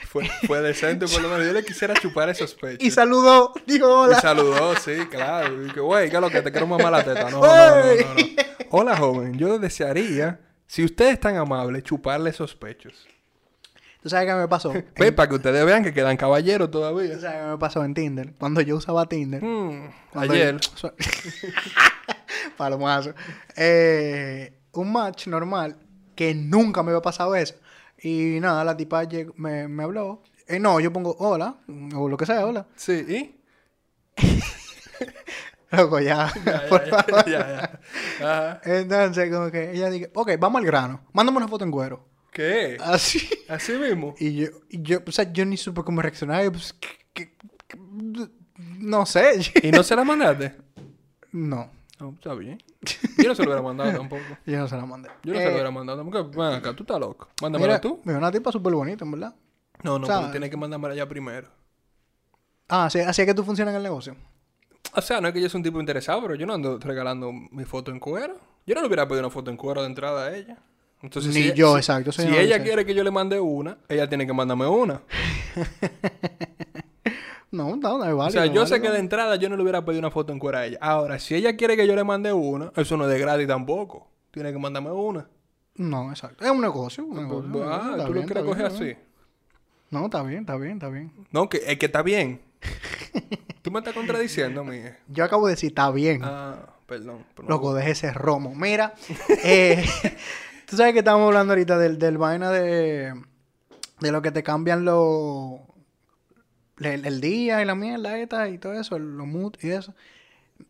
[0.08, 1.46] Fue, fue decente, por lo menos.
[1.46, 2.86] Yo le quisiera chupar esos pechos.
[2.86, 4.18] y saludó, dijo hola.
[4.18, 5.64] Y saludó, sí, claro.
[5.66, 7.30] Y que, güey, ¿qué es lo que te quiero mamar la teta?
[7.30, 8.24] No, no, no, no, no.
[8.70, 9.38] Hola, joven.
[9.38, 13.06] Yo desearía, si usted es tan amable, chuparle esos pechos.
[14.02, 14.72] ¿Tú sabes qué me pasó?
[14.96, 17.18] Pues, para que ustedes vean que quedan caballeros ¿Tú todavía.
[17.20, 18.34] sabes qué me pasó en Tinder?
[18.38, 19.42] Cuando yo usaba Tinder.
[19.42, 20.58] Mm, Cuando ayer.
[20.60, 20.92] yo-
[22.56, 23.14] Palomazo.
[23.56, 25.76] Eh, un match normal
[26.14, 27.54] que nunca me había pasado eso.
[28.02, 29.02] Y nada, la tipa
[29.36, 30.22] me, me habló.
[30.48, 31.54] Eh, no, yo pongo hola,
[31.94, 32.66] o lo que sea, hola.
[32.76, 33.40] Sí, ¿y?
[35.70, 36.30] Loco, ya.
[36.44, 37.24] Ya, por ya, favor.
[38.20, 38.60] ya.
[38.64, 41.00] Entonces, como que ella dice, ok, vamos al grano.
[41.12, 42.04] Mándame una foto en cuero.
[42.32, 42.78] ¿Qué?
[42.80, 43.28] Así.
[43.48, 44.14] Así mismo.
[44.18, 46.50] Y yo, y yo, o sea, yo ni supe cómo reaccionar.
[46.50, 47.36] Pues, ¿qué- qué-
[47.68, 47.78] qué-
[48.78, 49.38] no sé.
[49.62, 50.54] ¿Y no se la mandaste?
[51.30, 51.70] No,
[52.00, 52.58] No, está bien.
[53.18, 54.22] Yo no se lo hubiera mandado tampoco.
[54.46, 55.08] yo no se la mandé.
[55.22, 56.30] Yo no se Eh, lo hubiera mandado tampoco.
[56.42, 57.28] Ven acá, tú estás loco.
[57.40, 58.00] Mándamela Mira, tú.
[58.04, 59.34] mira, una tipa súper bonita, en verdad.
[59.84, 61.48] No, no, o sea, pero tienes que mandármela ya primero.
[62.68, 64.16] Ah, así, así es que tú funcionas en el negocio.
[64.94, 67.30] O sea, no es que yo sea un tipo interesado, pero yo no ando regalando
[67.32, 68.36] mi foto en cuero.
[68.66, 70.58] Yo no le hubiera pedido una foto en cuero de entrada a ella.
[71.02, 73.76] Entonces, Ni si- yo, si- exacto, Si una ella quiere que yo le mande una,
[73.88, 75.02] ella tiene que mandarme una.
[77.50, 78.30] No, no, no es O válido.
[78.42, 80.56] sea, yo sé que de entrada yo no le hubiera pedido una foto en cuero
[80.56, 80.78] a ella.
[80.80, 84.08] Ahora, si ella quiere que yo le mande una, eso no es de gratis tampoco.
[84.30, 85.28] Tiene que mandarme una.
[85.74, 86.42] No, exacto.
[86.46, 87.04] Es un negocio.
[87.04, 87.52] Un negocio.
[87.52, 88.84] Pues, ah, tú lo quieres coger bien, así.
[88.84, 88.98] bien.
[89.90, 91.12] No, está bien, está bien, está bien.
[91.30, 92.40] No, que es que está bien.
[93.62, 94.98] tú me estás contradiciendo, mía.
[95.08, 96.22] Yo acabo de decir, está bien.
[96.24, 97.22] Ah, perdón.
[97.46, 98.54] Loco, deje ese romo.
[98.54, 98.94] Mira,
[99.44, 99.84] eh,
[100.72, 103.12] tú sabes que estamos hablando ahorita del, del vaina de,
[104.00, 105.60] de lo que te cambian los
[106.80, 109.94] el, el día y la mierda esta y todo eso, los mood y eso.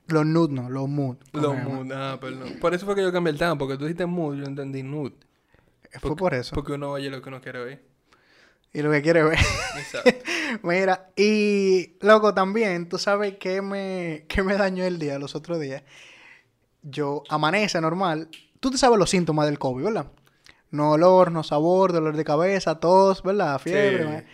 [0.09, 1.19] Los nude no, los mood.
[1.33, 2.59] Los mood, ah, perdón.
[2.61, 5.15] Por eso fue que yo cambié el tema, porque tú dijiste mood, yo entendí nude.
[6.01, 6.53] Fue por eso.
[6.53, 7.85] Porque uno oye lo que uno quiere oír.
[8.73, 9.39] Y lo que quiere ver.
[9.79, 10.11] Exacto.
[10.65, 15.61] Mira, y loco, también, tú sabes que me, que me dañó el día los otros
[15.61, 15.85] días.
[16.83, 18.29] Yo amanece normal.
[18.63, 20.07] Tú te sabes los síntomas del COVID, ¿verdad?
[20.71, 23.59] No olor, no sabor, dolor de cabeza, tos, ¿verdad?
[23.59, 24.05] Fiebre.
[24.05, 24.09] Sí.
[24.09, 24.25] ma-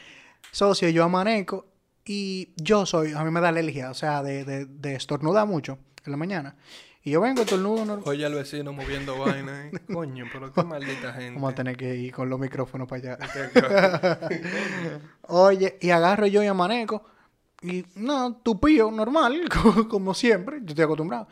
[0.52, 1.64] Socio, yo amanezco
[2.04, 5.78] y yo soy, a mí me da alergia, o sea, de, de, de estornudar mucho
[6.04, 6.56] en la mañana.
[7.02, 8.02] Y yo vengo, estornudo normal.
[8.06, 9.68] Oye al vecino moviendo vaina.
[9.68, 9.70] ¿eh?
[9.92, 11.32] Coño, pero qué maldita gente.
[11.36, 13.18] Vamos a tener que ir con los micrófonos para allá.
[14.28, 14.42] Qué
[15.28, 17.02] Oye, y agarro yo y amanezco.
[17.62, 19.48] Y no, tupío, normal,
[19.88, 20.58] como siempre.
[20.60, 21.28] Yo estoy acostumbrado.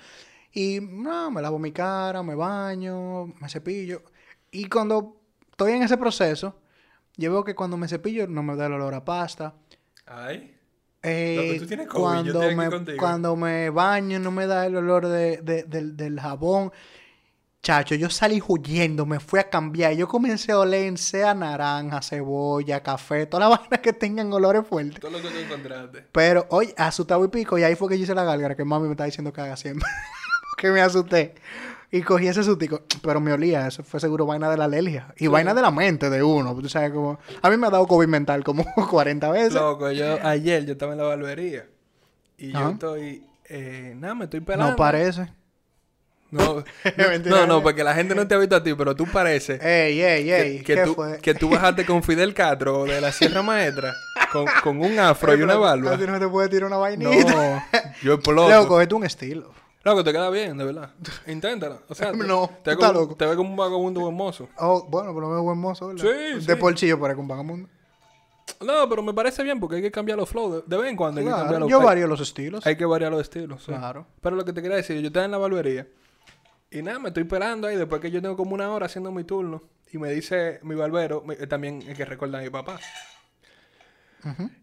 [0.57, 4.03] Y no, me lavo mi cara, me baño, me cepillo.
[4.51, 6.59] Y cuando estoy en ese proceso,
[7.15, 9.53] yo veo que cuando me cepillo no me da el olor a pasta.
[10.07, 10.57] Ay.
[11.03, 12.99] Eh, Loco, tú tienes COVID, yo cuando, estoy aquí me, contigo.
[12.99, 16.73] cuando me baño no me da el olor de, de- del, del jabón.
[17.63, 19.93] Chacho, yo salí huyendo, me fui a cambiar.
[19.93, 25.01] Yo comencé a oler sea naranja, cebolla, café, todas las vainas que tengan olores fuertes.
[25.01, 26.07] Todo lo que tú encontraste.
[26.13, 28.87] Pero, oye, asustado y pico, y ahí fue que yo hice la gálgara que mami
[28.87, 29.87] me está diciendo que haga siempre.
[30.57, 31.35] que me asusté.
[31.91, 35.15] Y cogí ese sustico, pero me olía, eso fue seguro vaina de la alergia.
[35.19, 36.55] Y vaina de la mente de uno.
[36.57, 37.19] Tú sabes, como.
[37.41, 39.55] A mí me ha dado COVID mental como 40 veces.
[39.55, 41.67] Loco, yo ayer yo estaba en la barbería.
[42.39, 43.25] Y yo estoy.
[43.49, 44.73] Eh, nada, me estoy pelando.
[44.73, 45.29] no parece.
[46.33, 46.65] No,
[47.25, 49.63] no, no, porque la gente no te ha visto a ti, pero tú pareces.
[49.63, 50.59] Ey, ey, ey.
[50.59, 51.19] que, que ¿Qué tú, fue?
[51.21, 53.95] que tú bajaste con Fidel Castro de la Sierra Maestra
[54.33, 55.97] con, con un afro y una barba.
[55.97, 57.69] No te puede tirar una No, vainita.
[58.03, 58.81] yo exploto.
[58.81, 59.53] Es un estilo.
[59.87, 60.91] Loco, te queda bien, de verdad.
[61.29, 61.83] Inténtalo.
[61.89, 63.15] O sea, te- No, te, ve estás como, loco.
[63.15, 64.49] te ve como un vagabundo hermoso.
[64.59, 66.03] Oh, bueno, pero me veo buen mozo, ¿verdad?
[66.03, 66.61] Sí, De sí.
[66.61, 67.69] porchillo parezco un vagamundo.
[68.61, 70.55] No, pero me parece bien porque hay que cambiar los flows.
[70.57, 72.67] De, de vez en cuando hay que cambiar los yo hay- varío los estilos.
[72.67, 73.63] Hay que variar los estilos.
[73.63, 73.73] sí.
[73.73, 74.07] Claro.
[74.21, 75.87] Pero lo que te quería decir, yo estaba en la barbería.
[76.71, 79.23] Y nada, me estoy esperando ahí después que yo tengo como una hora haciendo mi
[79.25, 79.63] turno.
[79.93, 82.79] Y me dice mi barbero, me- eh, también el que recuerda a mi papá.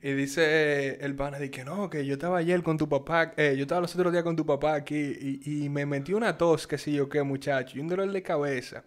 [0.02, 3.56] Y dice el pana, de que no, que yo estaba ayer con tu papá, eh,
[3.56, 6.68] yo estaba los otros días con tu papá aquí y, y me metí una tos,
[6.68, 8.84] que sé yo qué, muchacho, y un dolor de cabeza.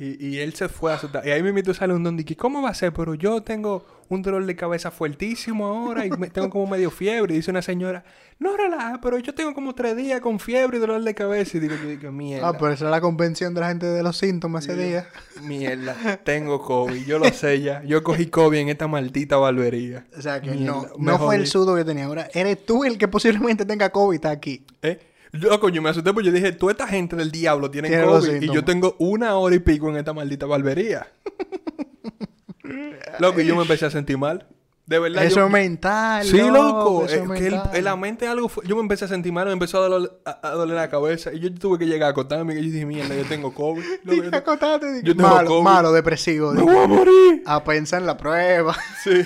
[0.00, 1.26] Y, y él se fue a asustar.
[1.26, 2.92] Y ahí me sale un don que, ¿cómo va a ser?
[2.92, 7.34] Pero yo tengo un dolor de cabeza fuertísimo ahora y me- tengo como medio fiebre.
[7.34, 8.04] Y dice una señora,
[8.38, 11.56] no relaja, pero yo tengo como tres días con fiebre y dolor de cabeza.
[11.56, 12.48] Y digo, yo digo, mierda.
[12.48, 15.08] Ah, pero esa es la convención de la gente de los síntomas ese día.
[15.42, 17.82] Mierda, tengo COVID, yo lo sé ya.
[17.82, 20.06] Yo cogí COVID en esta maldita barbería.
[20.16, 22.04] O sea que Mierda, no, no fue el sudo que tenía.
[22.04, 24.64] Ahora eres tú el que posiblemente tenga COVID aquí.
[24.82, 25.00] ¿Eh?
[25.32, 28.52] Loco, yo me asusté porque yo dije, toda esta gente del diablo tiene COVID y
[28.52, 31.06] yo tengo una hora y pico en esta maldita barbería.
[33.18, 34.46] loco, y yo me empecé a sentir mal.
[34.86, 35.22] De verdad.
[35.24, 36.26] Eso yo- es mental.
[36.26, 37.04] Sí, loco.
[37.04, 37.70] eso Es que el- mental.
[37.76, 40.10] en la mente algo fue- Yo me empecé a sentir mal, me empezó a doler,
[40.24, 41.30] a, a doler la cabeza.
[41.30, 42.54] Y yo tuve que llegar a acostarme.
[42.54, 43.84] Y yo dije, mierda, yo tengo COVID.
[44.04, 45.62] Loco, yo te acostaste, dije, yo tengo malo, COVID.
[45.62, 46.52] malo, depresivo.
[46.54, 47.42] ¡Me voy a morir!
[47.44, 48.74] a pensar en la prueba.
[49.04, 49.10] Sí.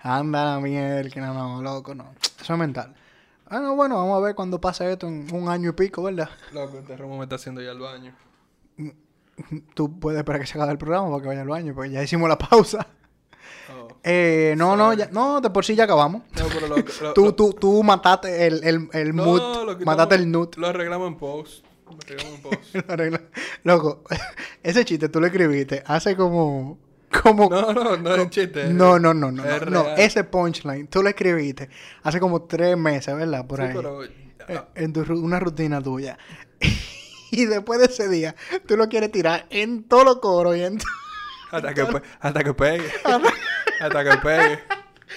[0.00, 2.12] Anda la mierda, que no, no, loco, no.
[2.42, 2.92] Eso es mental.
[3.46, 6.30] Ah, no, bueno, vamos a ver cuando pase esto en un año y pico, ¿verdad?
[6.52, 8.14] loco, este romo me está haciendo ya el baño.
[9.74, 12.02] Tú puedes esperar que se acabe el programa para que vaya al baño, porque ya
[12.02, 12.86] hicimos la pausa.
[13.76, 13.88] Oh.
[14.02, 16.22] Eh, no, no, ya, no, de por sí ya acabamos.
[16.38, 20.14] No, pero lo, lo- Tú, lo- tú, tú mataste el, el, el No, mood, mataste
[20.16, 20.56] el nut.
[20.56, 21.64] Lo arreglamos en post.
[21.86, 22.74] Lo arreglamos en post.
[23.64, 24.02] Lo Loco,
[24.62, 26.78] ese chiste tú lo escribiste hace como...
[27.22, 28.68] como No, no, no es un chiste.
[28.72, 29.44] No, no, no, no.
[29.44, 31.68] Es no, ese punchline tú lo escribiste
[32.02, 33.46] hace como tres meses, ¿verdad?
[33.46, 33.72] Por Sí, ahí.
[33.74, 34.04] pero...
[34.04, 36.18] Eh, En tu, una rutina tuya.
[37.30, 38.34] y después de ese día,
[38.66, 40.78] tú lo quieres tirar en todos los coros y en...
[41.50, 41.86] Hasta que,
[42.20, 42.90] hasta que pegue.
[43.80, 44.58] hasta que pegue.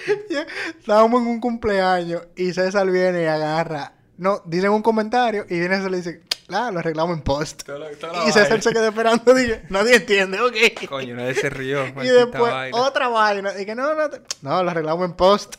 [0.78, 3.92] Estábamos en un cumpleaños y César viene y agarra...
[4.16, 6.22] No, dicen un comentario y viene y se le dice...
[6.50, 7.68] Ah, lo arreglamos en post.
[7.68, 7.90] Lo- lo
[8.26, 9.34] Y César se queda esperando.
[9.34, 10.88] Dije, nadie entiende, ok.
[10.88, 11.86] Coño, nadie se rió.
[11.86, 12.76] Y después vaina.
[12.78, 13.52] otra vaina.
[13.52, 15.56] Dije, no, no, te- no, lo arreglamos en post.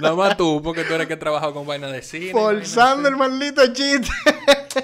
[0.00, 2.32] Nada más tú, porque tú eres que trabajado con vaina de cine.
[2.32, 4.08] Forzando el maldito chiste.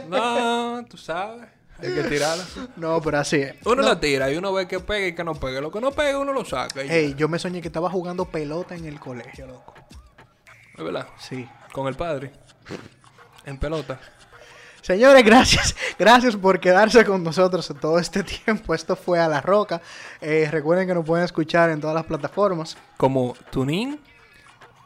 [0.09, 1.49] No, tú sabes.
[1.83, 2.45] Hay que tirarla.
[2.77, 3.55] no, pero así es.
[3.65, 5.61] Uno la tira y uno ve que pega y que no pegue.
[5.61, 6.83] Lo que no pega, uno lo saca.
[6.83, 9.75] Ey, yo me soñé que estaba jugando pelota en el colegio, loco.
[10.77, 11.07] ¿Es verdad?
[11.19, 11.49] Sí.
[11.73, 12.33] Con el padre.
[13.47, 13.99] En pelota.
[14.83, 15.77] Señores, gracias.
[15.99, 18.75] Gracias por quedarse con nosotros todo este tiempo.
[18.75, 19.81] Esto fue A La Roca.
[20.21, 22.77] Eh, recuerden que nos pueden escuchar en todas las plataformas.
[22.97, 24.01] Como TuneIn,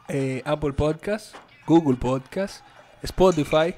[0.09, 1.35] eh, Apple Podcast,
[1.65, 2.63] Google Podcast,
[3.03, 3.73] Spotify,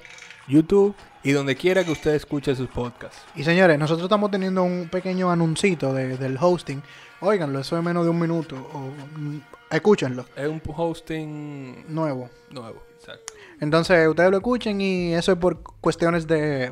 [0.48, 3.20] YouTube y donde quiera que usted escuche sus podcasts.
[3.36, 6.82] Y señores, nosotros estamos teniendo un pequeño anuncito de- del hosting.
[7.22, 8.56] Óiganlo, eso es menos de un minuto.
[8.74, 9.40] O, mm,
[9.70, 10.26] escúchenlo.
[10.36, 12.30] Es un hosting Nuevo.
[12.50, 12.87] nuevo.
[13.60, 16.72] Entonces, ustedes lo escuchen y eso es por cuestiones de,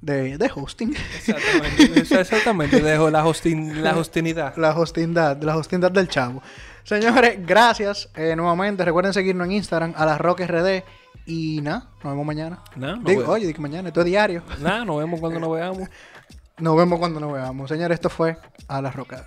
[0.00, 0.94] de, de hosting.
[1.16, 2.00] Exactamente.
[2.20, 2.80] Exactamente.
[2.80, 4.56] Dejo la, hostin, la hostinidad.
[4.56, 6.42] la hostindad, la hostindad del chavo.
[6.84, 8.84] Señores, gracias eh, nuevamente.
[8.84, 10.82] Recuerden seguirnos en Instagram, a la Rock RD.
[11.24, 12.62] Y nada, nos vemos mañana.
[12.74, 14.42] No, no Digo, oye, digo mañana, esto es diario.
[14.60, 15.88] Nada, nos vemos cuando nos veamos.
[16.58, 17.68] Nos vemos cuando nos veamos.
[17.68, 18.36] Señores, esto fue
[18.68, 19.24] a la Roca.